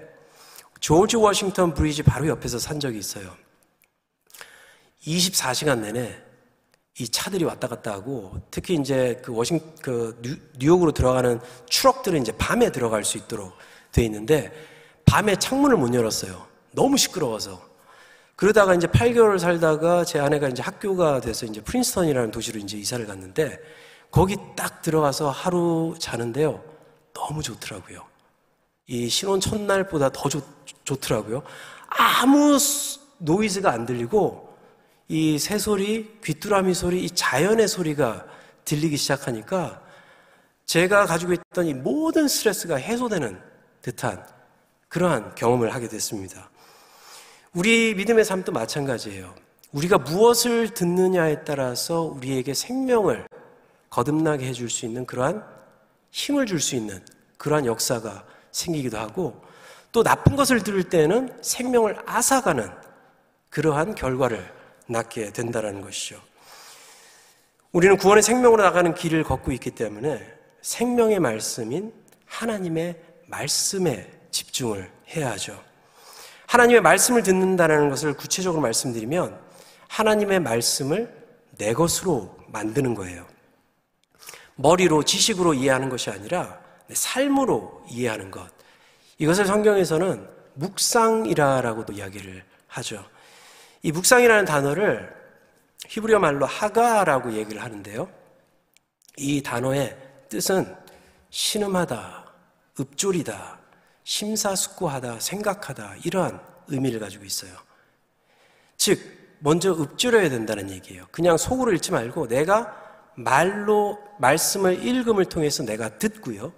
조지 0.80 1.16
워싱턴 1.16 1.72
브리지 1.72 2.02
바로 2.02 2.28
옆에서 2.28 2.58
산 2.58 2.78
적이 2.78 2.98
있어요. 2.98 3.34
24시간 5.06 5.78
내내 5.80 6.14
이 6.98 7.08
차들이 7.08 7.44
왔다 7.44 7.68
갔다 7.68 7.92
하고 7.92 8.38
특히 8.50 8.74
이제 8.74 9.18
그 9.24 9.34
워싱 9.34 9.60
그 9.80 10.20
뉴욕으로 10.58 10.92
들어가는 10.92 11.40
트럭들은 11.70 12.20
이제 12.20 12.32
밤에 12.32 12.70
들어갈 12.70 13.02
수 13.02 13.16
있도록 13.16 13.54
돼 13.96 14.04
있는데 14.04 14.52
밤에 15.06 15.36
창문을 15.36 15.76
못 15.76 15.94
열었어요. 15.94 16.46
너무 16.72 16.98
시끄러워서. 16.98 17.64
그러다가 18.36 18.74
이제 18.74 18.86
8개월 18.86 19.38
살다가 19.38 20.04
제 20.04 20.18
아내가 20.18 20.48
이제 20.48 20.62
학교가 20.62 21.22
돼서 21.22 21.46
이제 21.46 21.62
프린스턴이라는 21.62 22.30
도시로 22.30 22.60
이제 22.60 22.76
이사를 22.76 23.06
갔는데 23.06 23.58
거기 24.10 24.36
딱 24.54 24.82
들어가서 24.82 25.30
하루 25.30 25.94
자는데요. 25.98 26.62
너무 27.14 27.42
좋더라고요. 27.42 28.04
이 28.88 29.08
신혼 29.08 29.40
첫날보다 29.40 30.10
더 30.10 30.28
좋, 30.28 30.44
좋더라고요. 30.84 31.42
아무 31.88 32.58
노이즈가 33.18 33.72
안 33.72 33.86
들리고 33.86 34.54
이 35.08 35.38
새소리, 35.38 36.18
귀뚜라미 36.22 36.74
소리, 36.74 37.02
이 37.02 37.10
자연의 37.10 37.68
소리가 37.68 38.26
들리기 38.66 38.98
시작하니까 38.98 39.80
제가 40.66 41.06
가지고 41.06 41.32
있던 41.32 41.66
이 41.66 41.74
모든 41.74 42.28
스트레스가 42.28 42.76
해소되는 42.76 43.55
듯한 43.86 44.26
그러한 44.88 45.36
경험을 45.36 45.72
하게 45.72 45.86
됐습니다. 45.86 46.50
우리 47.52 47.94
믿음의 47.94 48.24
삶도 48.24 48.50
마찬가지예요. 48.50 49.32
우리가 49.70 49.98
무엇을 49.98 50.70
듣느냐에 50.70 51.44
따라서 51.44 52.00
우리에게 52.00 52.52
생명을 52.52 53.26
거듭나게 53.90 54.44
해줄 54.46 54.70
수 54.70 54.86
있는 54.86 55.06
그러한 55.06 55.44
힘을 56.10 56.46
줄 56.46 56.60
수 56.60 56.74
있는 56.74 57.00
그러한 57.38 57.66
역사가 57.66 58.26
생기기도 58.50 58.98
하고 58.98 59.40
또 59.92 60.02
나쁜 60.02 60.34
것을 60.34 60.62
들을 60.62 60.82
때는 60.82 61.38
생명을 61.40 61.96
앗아가는 62.06 62.68
그러한 63.50 63.94
결과를 63.94 64.52
낳게 64.88 65.32
된다는 65.32 65.80
것이죠. 65.80 66.20
우리는 67.70 67.96
구원의 67.96 68.22
생명으로 68.22 68.62
나가는 68.64 68.92
길을 68.94 69.22
걷고 69.22 69.52
있기 69.52 69.70
때문에 69.70 70.26
생명의 70.62 71.20
말씀인 71.20 71.92
하나님의 72.26 73.15
말씀에 73.26 74.10
집중을 74.30 74.90
해야 75.14 75.30
하죠. 75.32 75.62
하나님의 76.46 76.80
말씀을 76.80 77.22
듣는다는 77.22 77.90
것을 77.90 78.14
구체적으로 78.14 78.62
말씀드리면 78.62 79.38
하나님의 79.88 80.40
말씀을 80.40 81.12
내 81.58 81.72
것으로 81.72 82.36
만드는 82.48 82.94
거예요. 82.94 83.26
머리로 84.56 85.02
지식으로 85.02 85.54
이해하는 85.54 85.88
것이 85.88 86.10
아니라 86.10 86.60
내 86.86 86.94
삶으로 86.94 87.84
이해하는 87.88 88.30
것. 88.30 88.48
이것을 89.18 89.46
성경에서는 89.46 90.28
묵상이라고도 90.54 91.92
이야기를 91.92 92.44
하죠. 92.68 93.04
이 93.82 93.92
묵상이라는 93.92 94.44
단어를 94.44 95.14
히브리어 95.86 96.18
말로 96.18 96.46
하가라고 96.46 97.32
얘기를 97.34 97.62
하는데요. 97.62 98.08
이 99.16 99.42
단어의 99.42 99.96
뜻은 100.28 100.76
신음하다, 101.30 102.15
읍조리다, 102.78 103.58
심사숙고하다, 104.04 105.20
생각하다 105.20 105.96
이러한 106.04 106.40
의미를 106.68 107.00
가지고 107.00 107.24
있어요. 107.24 107.52
즉 108.76 109.00
먼저 109.38 109.72
읍조려야 109.72 110.28
된다는 110.28 110.70
얘기예요. 110.70 111.06
그냥 111.10 111.36
속으로 111.36 111.72
읽지 111.72 111.92
말고 111.92 112.28
내가 112.28 112.74
말로 113.14 113.98
말씀을 114.18 114.84
읽음을 114.86 115.24
통해서 115.26 115.62
내가 115.62 115.98
듣고요. 115.98 116.52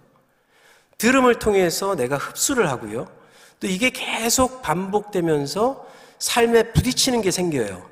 들음을 0.98 1.38
통해서 1.38 1.94
내가 1.94 2.16
흡수를 2.16 2.68
하고요. 2.68 3.07
또 3.61 3.66
이게 3.66 3.90
계속 3.90 4.62
반복되면서 4.62 5.87
삶에 6.18 6.72
부딪히는 6.72 7.22
게 7.22 7.31
생겨요. 7.31 7.88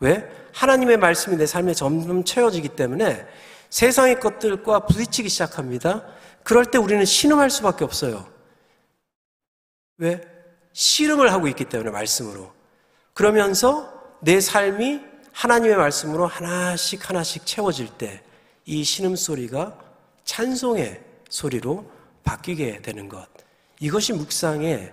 왜? 0.00 0.28
하나님의 0.52 0.96
말씀이 0.98 1.36
내 1.36 1.46
삶에 1.46 1.74
점점 1.74 2.24
채워지기 2.24 2.70
때문에 2.70 3.26
세상의 3.70 4.20
것들과 4.20 4.80
부딪히기 4.80 5.28
시작합니다. 5.28 6.04
그럴 6.42 6.64
때 6.66 6.78
우리는 6.78 7.04
신음할 7.04 7.50
수밖에 7.50 7.84
없어요. 7.84 8.26
왜? 9.98 10.20
씨름을 10.72 11.32
하고 11.32 11.48
있기 11.48 11.66
때문에 11.66 11.90
말씀으로. 11.90 12.52
그러면서 13.12 13.92
내 14.20 14.40
삶이 14.40 15.00
하나님의 15.32 15.76
말씀으로 15.76 16.26
하나씩 16.26 17.08
하나씩 17.08 17.46
채워질 17.46 17.98
때 17.98 18.22
이 18.70 18.84
신음 18.84 19.16
소리가 19.16 19.76
찬송의 20.24 21.02
소리로 21.28 21.90
바뀌게 22.22 22.82
되는 22.82 23.08
것. 23.08 23.26
이것이 23.80 24.12
묵상의 24.12 24.92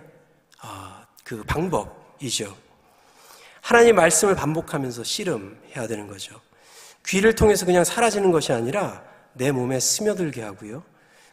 아, 0.60 1.06
그 1.22 1.44
방법이죠. 1.44 2.56
하나님 3.60 3.94
말씀을 3.94 4.34
반복하면서 4.34 5.04
씨름해야 5.04 5.86
되는 5.86 6.08
거죠. 6.08 6.40
귀를 7.06 7.36
통해서 7.36 7.66
그냥 7.66 7.84
사라지는 7.84 8.32
것이 8.32 8.52
아니라 8.52 9.04
내 9.34 9.52
몸에 9.52 9.78
스며들게 9.78 10.42
하고요. 10.42 10.82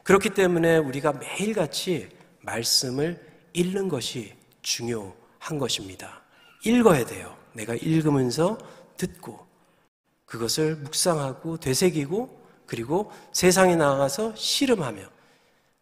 그렇기 0.06 0.30
때문에 0.30 0.78
우리가 0.78 1.14
매일같이 1.14 2.10
말씀을 2.42 3.20
읽는 3.54 3.90
것이 3.90 4.36
중요한 4.62 5.58
것입니다. 5.58 6.22
읽어야 6.64 7.04
돼요. 7.06 7.36
내가 7.54 7.74
읽으면서 7.74 8.60
듣고 8.98 9.48
그것을 10.28 10.76
묵상하고 10.76 11.58
되새기고 11.58 12.46
그리고 12.68 13.12
세상에 13.34 13.76
나가서 13.76 14.36
씨름하며 14.36 15.02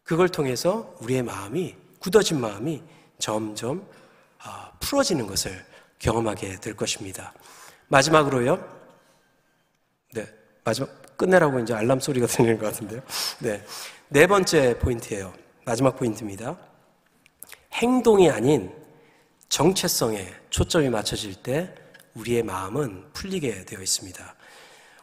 그걸 0.04 0.30
통해서 0.30 0.96
우리의 1.02 1.22
마음이 1.24 1.76
굳어진 2.00 2.40
마음이 2.40 2.82
점점 3.20 3.86
아, 4.40 4.72
풀어지는 4.80 5.28
것을 5.28 5.66
경험하게 6.00 6.62
될 6.62 6.78
것입니다. 6.78 7.34
마지막으로요. 7.90 8.56
네, 10.14 10.26
마지막 10.64 11.18
끝내라고 11.18 11.60
이제 11.60 11.74
알람 11.74 12.00
소리가 12.00 12.28
들리는 12.28 12.58
것 12.58 12.66
같은데요. 12.68 13.02
네, 13.40 13.64
네 14.10 14.28
번째 14.28 14.78
포인트예요. 14.80 15.34
마지막 15.66 15.98
포인트입니다. 15.98 16.58
행동이 17.74 18.30
아닌 18.30 18.72
정체성에 19.50 20.34
초점이 20.50 20.90
맞춰질 20.90 21.36
때 21.36 21.74
우리의 22.16 22.44
마음은 22.44 23.12
풀리게 23.14 23.66
되어 23.66 23.82
있습니다. 23.82 24.36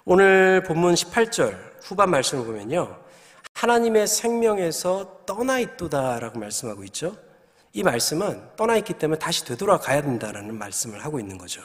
오늘 0.05 0.63
본문 0.63 0.95
18절 0.95 1.57
후반 1.83 2.11
말씀을 2.11 2.45
보면요. 2.45 2.99
하나님의 3.55 4.07
생명에서 4.07 5.25
떠나 5.27 5.59
있도다라고 5.59 6.39
말씀하고 6.39 6.85
있죠. 6.85 7.17
이 7.73 7.83
말씀은 7.83 8.57
떠나 8.57 8.77
있기 8.79 8.95
때문에 8.95 9.19
다시 9.19 9.45
되돌아가야 9.45 10.03
된다라는 10.03 10.57
말씀을 10.57 11.05
하고 11.05 11.21
있는 11.21 11.39
거죠. 11.39 11.63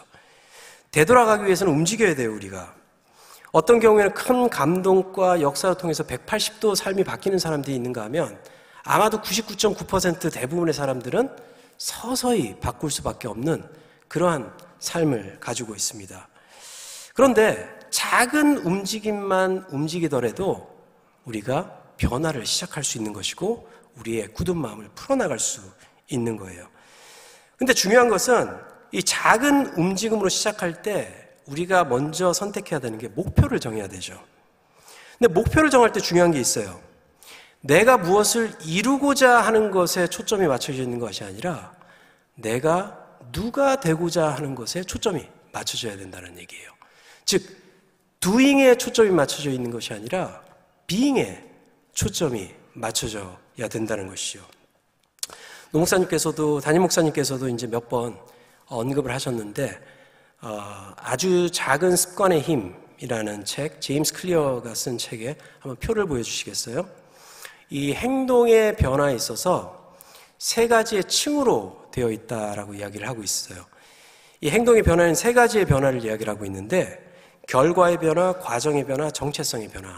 되돌아가기 0.92 1.46
위해서는 1.46 1.74
움직여야 1.74 2.16
돼요, 2.16 2.34
우리가. 2.34 2.75
어떤 3.56 3.80
경우에는 3.80 4.14
큰 4.14 4.50
감동과 4.50 5.40
역사를 5.40 5.74
통해서 5.78 6.04
180도 6.04 6.76
삶이 6.76 7.06
바뀌는 7.06 7.40
사람들이 7.40 7.74
있는가 7.74 8.04
하면 8.04 8.38
아마도 8.84 9.22
99.9% 9.22 10.34
대부분의 10.34 10.74
사람들은 10.74 11.34
서서히 11.78 12.60
바꿀 12.60 12.92
수밖에 12.92 13.30
없는 13.30 13.64
그러한 14.10 14.52
삶을 14.80 15.38
가지고 15.40 15.74
있습니다. 15.74 16.28
그런데 17.14 17.70
작은 17.92 18.58
움직임만 18.58 19.68
움직이더라도 19.70 20.68
우리가 21.24 21.80
변화를 21.96 22.46
시작할 22.46 22.84
수 22.84 22.98
있는 22.98 23.14
것이고 23.14 23.70
우리의 24.00 24.34
굳은 24.34 24.58
마음을 24.58 24.90
풀어나갈 24.96 25.40
수 25.40 25.62
있는 26.10 26.36
거예요. 26.36 26.68
근데 27.56 27.74
중요한 27.74 28.10
것은 28.10 28.54
이 28.92 29.02
작은 29.02 29.78
움직임으로 29.78 30.28
시작할 30.28 30.82
때 30.82 31.25
우리가 31.48 31.86
먼저 31.86 32.34
선택해야 32.34 32.80
되는 32.80 32.98
게 32.98 33.08
목표를 33.08 33.60
정해야 33.60 33.88
되죠. 33.88 34.22
근데 35.18 35.34
목표를 35.34 35.70
정할 35.70 35.92
때 35.92 36.00
중요한 36.00 36.32
게 36.32 36.40
있어요. 36.40 36.80
내가 37.62 37.98
무엇을 37.98 38.54
이루고자 38.66 39.40
하는 39.42 39.72
것에 39.72 40.08
초점이 40.08 40.46
맞춰져 40.48 40.84
있는 40.84 41.00
것이 41.00 41.24
아니라 41.24 41.74
내가 42.36 43.00
누가 43.32 43.80
되고자 43.80 44.30
하는 44.30 44.56
것에 44.56 44.84
초점이 44.84 45.26
맞춰져야 45.52 45.98
된다는 45.98 46.38
얘기예요. 46.38 46.70
즉, 47.24 47.42
doing에 48.20 48.76
초점이 48.78 49.10
맞춰져 49.10 49.50
있는 49.52 49.72
것이 49.72 49.94
아니라 49.94 50.42
being에 50.88 51.44
초점이 51.94 52.54
맞춰져야 52.74 53.68
된다는 53.72 54.08
것이죠. 54.08 54.46
노 55.72 55.80
목사님께서도 55.80 56.60
담임 56.60 56.82
목사님께서도 56.84 57.50
이제 57.50 57.68
몇 57.68 57.90
번 57.90 58.18
언급을 58.68 59.12
하셨는데 59.14 59.80
어, 60.48 60.94
아주 60.98 61.50
작은 61.50 61.96
습관의 61.96 62.40
힘이라는 62.42 63.46
책 63.46 63.82
제임스 63.82 64.14
클리어가 64.14 64.76
쓴 64.76 64.96
책에 65.00 65.36
한번 65.60 65.76
표를 65.78 66.06
보여주시겠어요? 66.06 66.88
이 67.72 67.94
행동의 67.94 68.76
변화에 68.76 69.16
있어서 69.16 69.96
세 70.38 70.68
가지의 70.68 71.06
층으로 71.06 71.88
되어 71.90 72.12
있다라고 72.12 72.76
이야기를 72.76 73.08
하고 73.08 73.24
있어요. 73.24 73.66
이 74.40 74.52
행동의 74.52 74.84
변화는 74.84 75.16
세 75.16 75.34
가지의 75.34 75.66
변화를 75.66 76.06
이야기를 76.06 76.32
하고 76.32 76.46
있는데 76.46 77.04
결과의 77.48 77.98
변화, 77.98 78.34
과정의 78.34 78.86
변화, 78.86 79.10
정체성의 79.10 79.70
변화. 79.70 79.90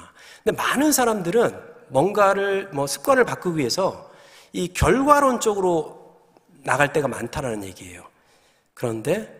근데 0.46 0.56
많은 0.56 0.94
사람들은 0.94 1.60
뭔가를 1.90 2.70
뭐 2.72 2.88
습관을 2.88 3.26
바꾸기 3.26 3.60
위해서 3.60 4.10
이 4.54 4.70
결과론적으로 4.70 6.16
나갈 6.64 6.94
때가 6.94 7.10
많다라는 7.10 7.66
얘기예요. 7.66 8.06
그런데 8.74 9.37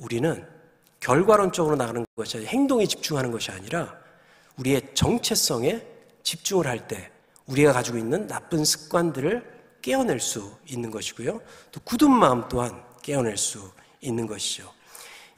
우리는 0.00 0.46
결과론적으로 0.98 1.76
나가는 1.76 2.04
것이 2.16 2.38
아니라 2.38 2.50
행동에 2.50 2.86
집중하는 2.86 3.30
것이 3.30 3.50
아니라 3.50 3.94
우리의 4.56 4.82
정체성에 4.94 5.82
집중을 6.22 6.66
할 6.66 6.86
때 6.86 7.10
우리가 7.46 7.72
가지고 7.72 7.98
있는 7.98 8.26
나쁜 8.26 8.64
습관들을 8.64 9.60
깨어낼 9.82 10.20
수 10.20 10.52
있는 10.66 10.90
것이고요. 10.90 11.40
또 11.72 11.80
굳은 11.84 12.10
마음 12.10 12.48
또한 12.48 12.82
깨어낼 13.02 13.36
수 13.36 13.70
있는 14.00 14.26
것이죠. 14.26 14.70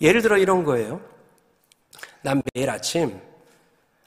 예를 0.01 0.21
들어 0.21 0.37
이런 0.37 0.65
거예요. 0.65 1.01
난 2.23 2.43
매일 2.53 2.69
아침 2.71 3.21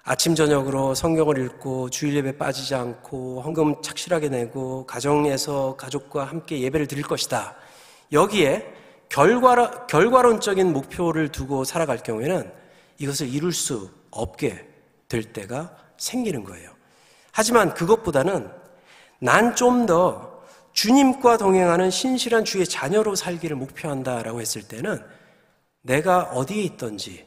아침 0.03 0.35
저녁으로 0.35 0.93
성경을 0.93 1.43
읽고 1.45 1.89
주일 1.89 2.15
예배 2.17 2.37
빠지지 2.37 2.75
않고 2.75 3.41
헌금 3.41 3.81
착실하게 3.81 4.29
내고 4.29 4.85
가정에서 4.85 5.75
가족과 5.77 6.25
함께 6.25 6.59
예배를 6.59 6.87
드릴 6.87 7.03
것이다. 7.03 7.55
여기에 8.11 8.71
결과 9.09 9.87
결과론적인 9.87 10.73
목표를 10.73 11.29
두고 11.29 11.63
살아갈 11.63 11.97
경우에는 11.97 12.51
이것을 12.97 13.29
이룰 13.29 13.53
수 13.53 13.89
없게 14.11 14.67
될 15.07 15.23
때가 15.23 15.75
생기는 15.97 16.43
거예요. 16.43 16.71
하지만 17.31 17.73
그것보다는 17.73 18.49
난 19.19 19.55
좀 19.55 19.85
더 19.85 20.35
주님과 20.73 21.37
동행하는 21.37 21.89
신실한 21.89 22.43
주의 22.43 22.67
자녀로 22.67 23.15
살기를 23.15 23.55
목표한다라고 23.55 24.41
했을 24.41 24.61
때는 24.67 25.01
내가 25.81 26.23
어디에 26.23 26.61
있던지 26.63 27.25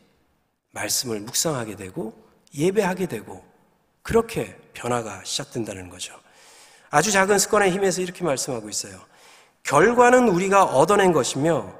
말씀을 0.72 1.20
묵상하게 1.20 1.76
되고 1.76 2.12
예배하게 2.54 3.06
되고 3.06 3.42
그렇게 4.02 4.58
변화가 4.74 5.22
시작된다는 5.24 5.88
거죠. 5.88 6.14
아주 6.90 7.10
작은 7.10 7.38
습관의 7.38 7.70
힘에서 7.72 8.02
이렇게 8.02 8.22
말씀하고 8.22 8.68
있어요. 8.68 9.00
결과는 9.62 10.28
우리가 10.28 10.64
얻어낸 10.64 11.12
것이며 11.12 11.72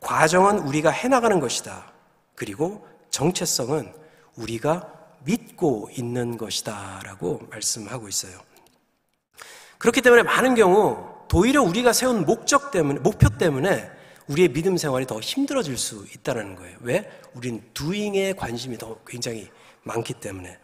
과정은 0.00 0.60
우리가 0.60 0.90
해나가는 0.90 1.40
것이다. 1.40 1.92
그리고 2.34 2.86
정체성은 3.10 3.92
우리가 4.36 4.90
믿고 5.24 5.88
있는 5.96 6.36
것이다. 6.36 7.00
라고 7.04 7.40
말씀하고 7.50 8.08
있어요. 8.08 8.38
그렇기 9.78 10.00
때문에 10.00 10.22
많은 10.22 10.54
경우 10.54 11.08
도리어 11.28 11.62
우리가 11.62 11.92
세운 11.92 12.24
목적 12.24 12.70
때문에, 12.70 13.00
목표 13.00 13.28
때문에 13.28 13.90
우리의 14.28 14.48
믿음 14.48 14.76
생활이 14.76 15.06
더 15.06 15.20
힘들어질 15.20 15.76
수 15.76 16.06
있다는 16.14 16.56
거예요. 16.56 16.76
왜? 16.80 17.10
우린 17.34 17.62
두잉에 17.74 18.34
관심이 18.34 18.78
더 18.78 18.96
굉장히 19.06 19.50
많기 19.82 20.14
때문에. 20.14 20.58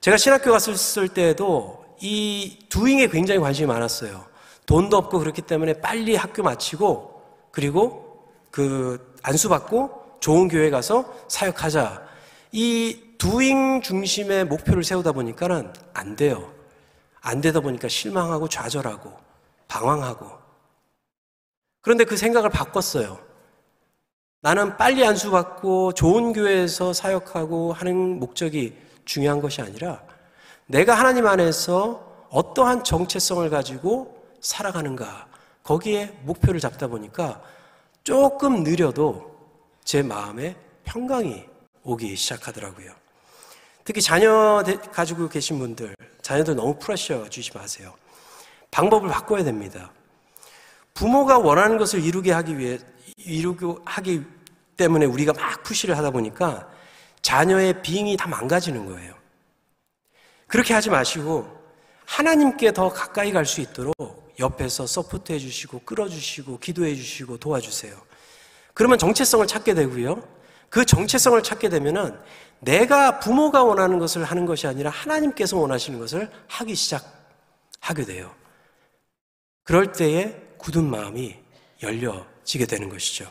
제가 0.00 0.16
신학교 0.16 0.52
갔을 0.52 1.08
때에도 1.08 1.84
이 2.00 2.58
두잉에 2.68 3.08
굉장히 3.08 3.40
관심이 3.40 3.66
많았어요. 3.66 4.24
돈도 4.66 4.96
없고 4.96 5.20
그렇기 5.20 5.42
때문에 5.42 5.74
빨리 5.80 6.16
학교 6.16 6.42
마치고 6.42 7.22
그리고 7.52 8.24
그 8.50 9.14
안수 9.22 9.48
받고 9.48 10.18
좋은 10.20 10.48
교회 10.48 10.70
가서 10.70 11.12
사역하자. 11.28 12.06
이 12.52 13.00
두잉 13.18 13.80
중심의 13.80 14.44
목표를 14.46 14.84
세우다 14.84 15.12
보니까는 15.12 15.72
안 15.94 16.16
돼요. 16.16 16.52
안 17.20 17.40
되다 17.40 17.60
보니까 17.60 17.88
실망하고 17.88 18.48
좌절하고 18.48 19.12
방황하고. 19.68 20.30
그런데 21.80 22.04
그 22.04 22.16
생각을 22.16 22.50
바꿨어요. 22.50 23.18
나는 24.40 24.76
빨리 24.76 25.04
안수 25.04 25.30
받고 25.30 25.92
좋은 25.92 26.32
교회에서 26.32 26.92
사역하고 26.92 27.72
하는 27.72 28.18
목적이 28.18 28.76
중요한 29.04 29.40
것이 29.40 29.60
아니라 29.60 30.02
내가 30.66 30.94
하나님 30.94 31.26
안에서 31.26 32.26
어떠한 32.30 32.84
정체성을 32.84 33.48
가지고 33.50 34.15
살아가는가 34.46 35.26
거기에 35.64 36.16
목표를 36.22 36.60
잡다 36.60 36.86
보니까 36.86 37.42
조금 38.04 38.62
느려도 38.62 39.36
제 39.84 40.02
마음에 40.02 40.56
평강이 40.84 41.44
오기 41.82 42.14
시작하더라고요. 42.14 42.92
특히 43.84 44.00
자녀 44.00 44.62
가지고 44.92 45.28
계신 45.28 45.58
분들, 45.58 45.96
자녀들 46.22 46.54
너무 46.54 46.78
프레셔 46.78 47.28
주지 47.28 47.50
마세요. 47.56 47.94
방법을 48.70 49.10
바꿔야 49.10 49.42
됩니다. 49.42 49.90
부모가 50.94 51.38
원하는 51.38 51.76
것을 51.76 52.02
이루게 52.02 52.32
하기 52.32 52.58
위해, 52.58 52.78
이루게 53.16 53.66
하기 53.84 54.24
때문에 54.76 55.06
우리가 55.06 55.32
막 55.32 55.62
푸시를 55.62 55.96
하다 55.98 56.10
보니까 56.10 56.68
자녀의 57.22 57.82
빙이 57.82 58.16
다 58.16 58.28
망가지는 58.28 58.86
거예요. 58.86 59.14
그렇게 60.46 60.74
하지 60.74 60.90
마시고 60.90 61.48
하나님께 62.06 62.72
더 62.72 62.88
가까이 62.88 63.32
갈 63.32 63.44
수 63.44 63.60
있도록 63.60 64.25
옆에서 64.38 64.86
support 64.86 65.32
해주시고 65.32 65.80
끌어주시고 65.80 66.58
기도해 66.58 66.94
주시고 66.94 67.38
도와주세요. 67.38 67.96
그러면 68.74 68.98
정체성을 68.98 69.46
찾게 69.46 69.74
되고요. 69.74 70.22
그 70.68 70.84
정체성을 70.84 71.42
찾게 71.42 71.68
되면은 71.68 72.18
내가 72.60 73.20
부모가 73.20 73.64
원하는 73.64 73.98
것을 73.98 74.24
하는 74.24 74.46
것이 74.46 74.66
아니라 74.66 74.90
하나님께서 74.90 75.56
원하시는 75.56 75.98
것을 75.98 76.30
하기 76.48 76.74
시작하게 76.74 78.04
돼요. 78.04 78.34
그럴 79.62 79.92
때에 79.92 80.36
굳은 80.58 80.84
마음이 80.84 81.36
열려지게 81.82 82.66
되는 82.66 82.88
것이죠. 82.88 83.30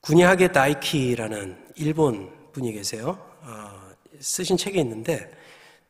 구니하게 0.00 0.52
다이키라는 0.52 1.72
일본 1.76 2.32
분이 2.52 2.72
계세요. 2.72 3.18
어, 3.42 3.90
쓰신 4.20 4.56
책이 4.56 4.78
있는데 4.80 5.30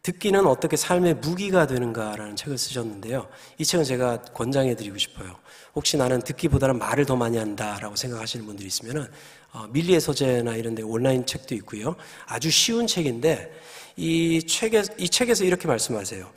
듣기는 0.03 0.47
어떻게 0.47 0.77
삶의 0.77 1.15
무기가 1.17 1.67
되는가라는 1.67 2.35
책을 2.35 2.57
쓰셨는데요. 2.57 3.29
이 3.59 3.65
책은 3.65 3.85
제가 3.85 4.23
권장해 4.23 4.75
드리고 4.75 4.97
싶어요. 4.97 5.37
혹시 5.75 5.97
나는 5.99 6.21
듣기보다는 6.21 6.79
말을 6.79 7.05
더 7.05 7.17
많이 7.17 7.37
한다라고 7.37 7.97
생각하시는 7.97 8.47
분들이 8.47 8.67
있으면은 8.67 9.07
어, 9.53 9.67
밀리의 9.69 10.01
서재나 10.01 10.57
이런 10.57 10.75
데 10.75 10.83
온라인 10.83 11.27
책도 11.27 11.55
있고요. 11.57 11.97
아주 12.27 12.51
쉬운 12.51 12.87
책인데 12.87 13.53
이 13.97 14.43
책에 14.47 14.83
이 14.97 15.09
책에서 15.09 15.45
이렇게 15.45 15.69
말씀하세요. 15.69 16.31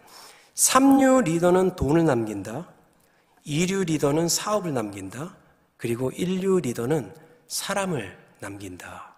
삼류 0.56 1.22
리더는 1.22 1.76
돈을 1.76 2.06
남긴다. 2.06 2.68
이류 3.46 3.84
리더는 3.86 4.28
사업을 4.28 4.74
남긴다. 4.74 5.36
그리고 5.78 6.12
일류 6.12 6.60
리더는 6.62 7.14
사람을 7.48 8.18
남긴다. 8.40 9.13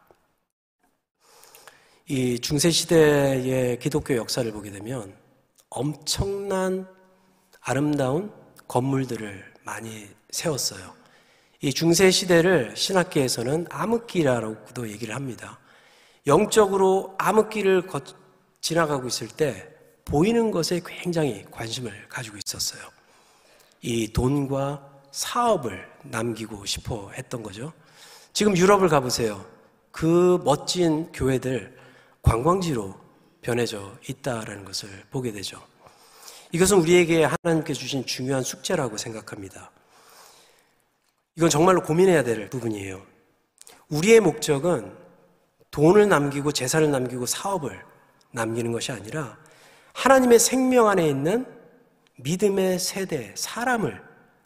이 2.07 2.37
중세시대의 2.37 3.79
기독교 3.79 4.15
역사를 4.15 4.49
보게 4.51 4.69
되면 4.69 5.15
엄청난 5.69 6.87
아름다운 7.61 8.31
건물들을 8.67 9.43
많이 9.63 10.07
세웠어요. 10.29 10.93
이 11.61 11.73
중세시대를 11.73 12.75
신학계에서는 12.77 13.65
암흑기라고도 13.71 14.87
얘기를 14.89 15.15
합니다. 15.15 15.57
영적으로 16.27 17.15
암흑기를 17.17 17.87
지나가고 18.61 19.07
있을 19.07 19.27
때 19.27 19.67
보이는 20.05 20.51
것에 20.51 20.81
굉장히 20.85 21.43
관심을 21.49 22.07
가지고 22.07 22.37
있었어요. 22.37 22.83
이 23.81 24.13
돈과 24.13 24.87
사업을 25.09 25.87
남기고 26.03 26.67
싶어 26.67 27.09
했던 27.13 27.41
거죠. 27.41 27.73
지금 28.31 28.55
유럽을 28.55 28.89
가보세요. 28.89 29.43
그 29.89 30.39
멋진 30.43 31.11
교회들 31.11 31.75
관광지로 32.25 32.95
변해져 33.41 33.95
있다라는 34.09 34.65
것을 34.65 34.89
보게 35.11 35.31
되죠. 35.31 35.61
이것은 36.51 36.79
우리에게 36.79 37.23
하나님께 37.23 37.73
주신 37.73 38.05
중요한 38.05 38.43
숙제라고 38.43 38.97
생각합니다. 38.97 39.71
이건 41.35 41.49
정말로 41.49 41.83
고민해야 41.83 42.23
될 42.23 42.49
부분이에요. 42.49 43.01
우리의 43.89 44.19
목적은 44.19 44.91
돈을 45.69 46.09
남기고 46.09 46.51
재산을 46.51 46.89
남기고 46.91 47.25
사업을 47.25 47.79
남기는 48.31 48.71
것이 48.71 48.91
아니라 48.91 49.37
하나님의 49.93 50.39
생명 50.39 50.87
안에 50.87 51.07
있는 51.07 51.45
믿음의 52.17 52.79
세대, 52.79 53.33
사람을 53.35 54.01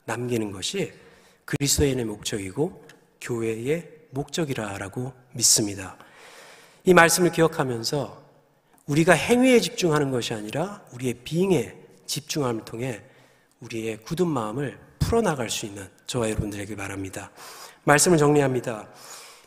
남기는 0.05 0.51
것이 0.51 0.91
그리스도인의 1.45 2.05
목적이고 2.05 2.85
교회의 3.21 3.87
목적이라고 4.09 5.13
믿습니다. 5.33 5.97
이 6.89 6.93
말씀을 6.95 7.31
기억하면서 7.31 8.19
우리가 8.87 9.13
행위에 9.13 9.59
집중하는 9.59 10.09
것이 10.09 10.33
아니라 10.33 10.81
우리의 10.91 11.13
비행에 11.23 11.75
집중함을 12.07 12.65
통해 12.65 13.03
우리의 13.59 13.97
굳은 13.97 14.25
마음을 14.25 14.79
풀어나갈 14.97 15.51
수 15.51 15.67
있는 15.67 15.87
저와 16.07 16.31
여러분들에게 16.31 16.75
바랍니다. 16.75 17.29
말씀을 17.83 18.17
정리합니다. 18.17 18.87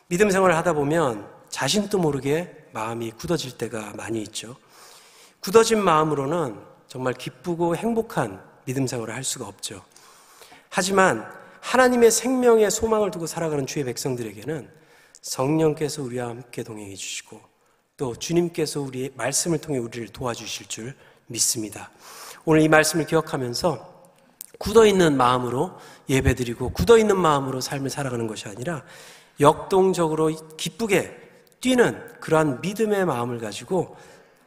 믿음 0.07 0.31
생활을 0.31 0.57
하다 0.57 0.75
보면 0.75 1.27
자신도 1.49 1.99
모르게 1.99 2.69
마음이 2.71 3.11
굳어질 3.11 3.59
때가 3.59 3.95
많이 3.97 4.23
있죠. 4.23 4.55
굳어진 5.41 5.83
마음으로는 5.83 6.61
정말 6.87 7.13
기쁘고 7.13 7.75
행복한 7.75 8.41
믿음 8.67 8.87
생활을 8.87 9.17
할 9.17 9.25
수가 9.25 9.49
없죠. 9.49 9.83
하지만 10.69 11.29
하나님의 11.59 12.13
생명의 12.13 12.71
소망을 12.71 13.11
두고 13.11 13.27
살아가는 13.27 13.67
주의 13.67 13.85
백성들에게는 13.85 14.82
성령께서 15.23 16.03
우리와 16.03 16.29
함께 16.29 16.63
동행해 16.63 16.95
주시고 16.95 17.41
또 17.97 18.17
주님께서 18.17 18.81
우리의 18.81 19.13
말씀을 19.15 19.59
통해 19.59 19.79
우리를 19.79 20.09
도와주실 20.09 20.67
줄 20.67 20.95
믿습니다. 21.29 21.91
오늘 22.45 22.63
이 22.63 22.69
말씀을 22.69 23.07
기억하면서 23.07 23.93
굳어 24.59 24.87
있는 24.87 25.17
마음으로 25.17 25.73
예배드리고 26.09 26.71
굳어 26.71 26.99
있는 26.99 27.17
마음으로 27.17 27.61
삶을 27.61 27.91
살아가는 27.91 28.27
것이 28.27 28.49
아니라 28.49 28.85
역동적으로 29.41 30.31
기쁘게 30.57 31.19
뛰는 31.61 32.21
그러한 32.21 32.61
믿음의 32.61 33.07
마음을 33.07 33.39
가지고 33.39 33.97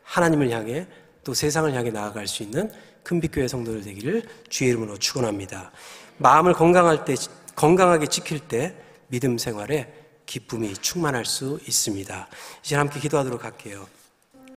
하나님을 0.03 0.51
향해 0.51 0.87
또 1.23 1.33
세상을 1.33 1.73
향해 1.73 1.89
나아갈 1.89 2.27
수 2.27 2.43
있는 2.43 2.71
큰빛교회 3.03 3.47
성도들 3.47 3.81
되기를 3.83 4.23
주의 4.49 4.69
이름으로 4.71 4.97
축원합니다. 4.97 5.71
마음을 6.17 6.53
건강할 6.53 7.05
때 7.05 7.15
건강하게 7.55 8.07
지킬 8.07 8.39
때 8.39 8.75
믿음 9.07 9.37
생활에 9.37 10.04
기쁨이 10.25 10.73
충만할 10.73 11.25
수 11.25 11.59
있습니다. 11.67 12.27
이제 12.63 12.75
함께 12.75 12.99
기도하도록 12.99 13.43
할게요. 13.43 13.87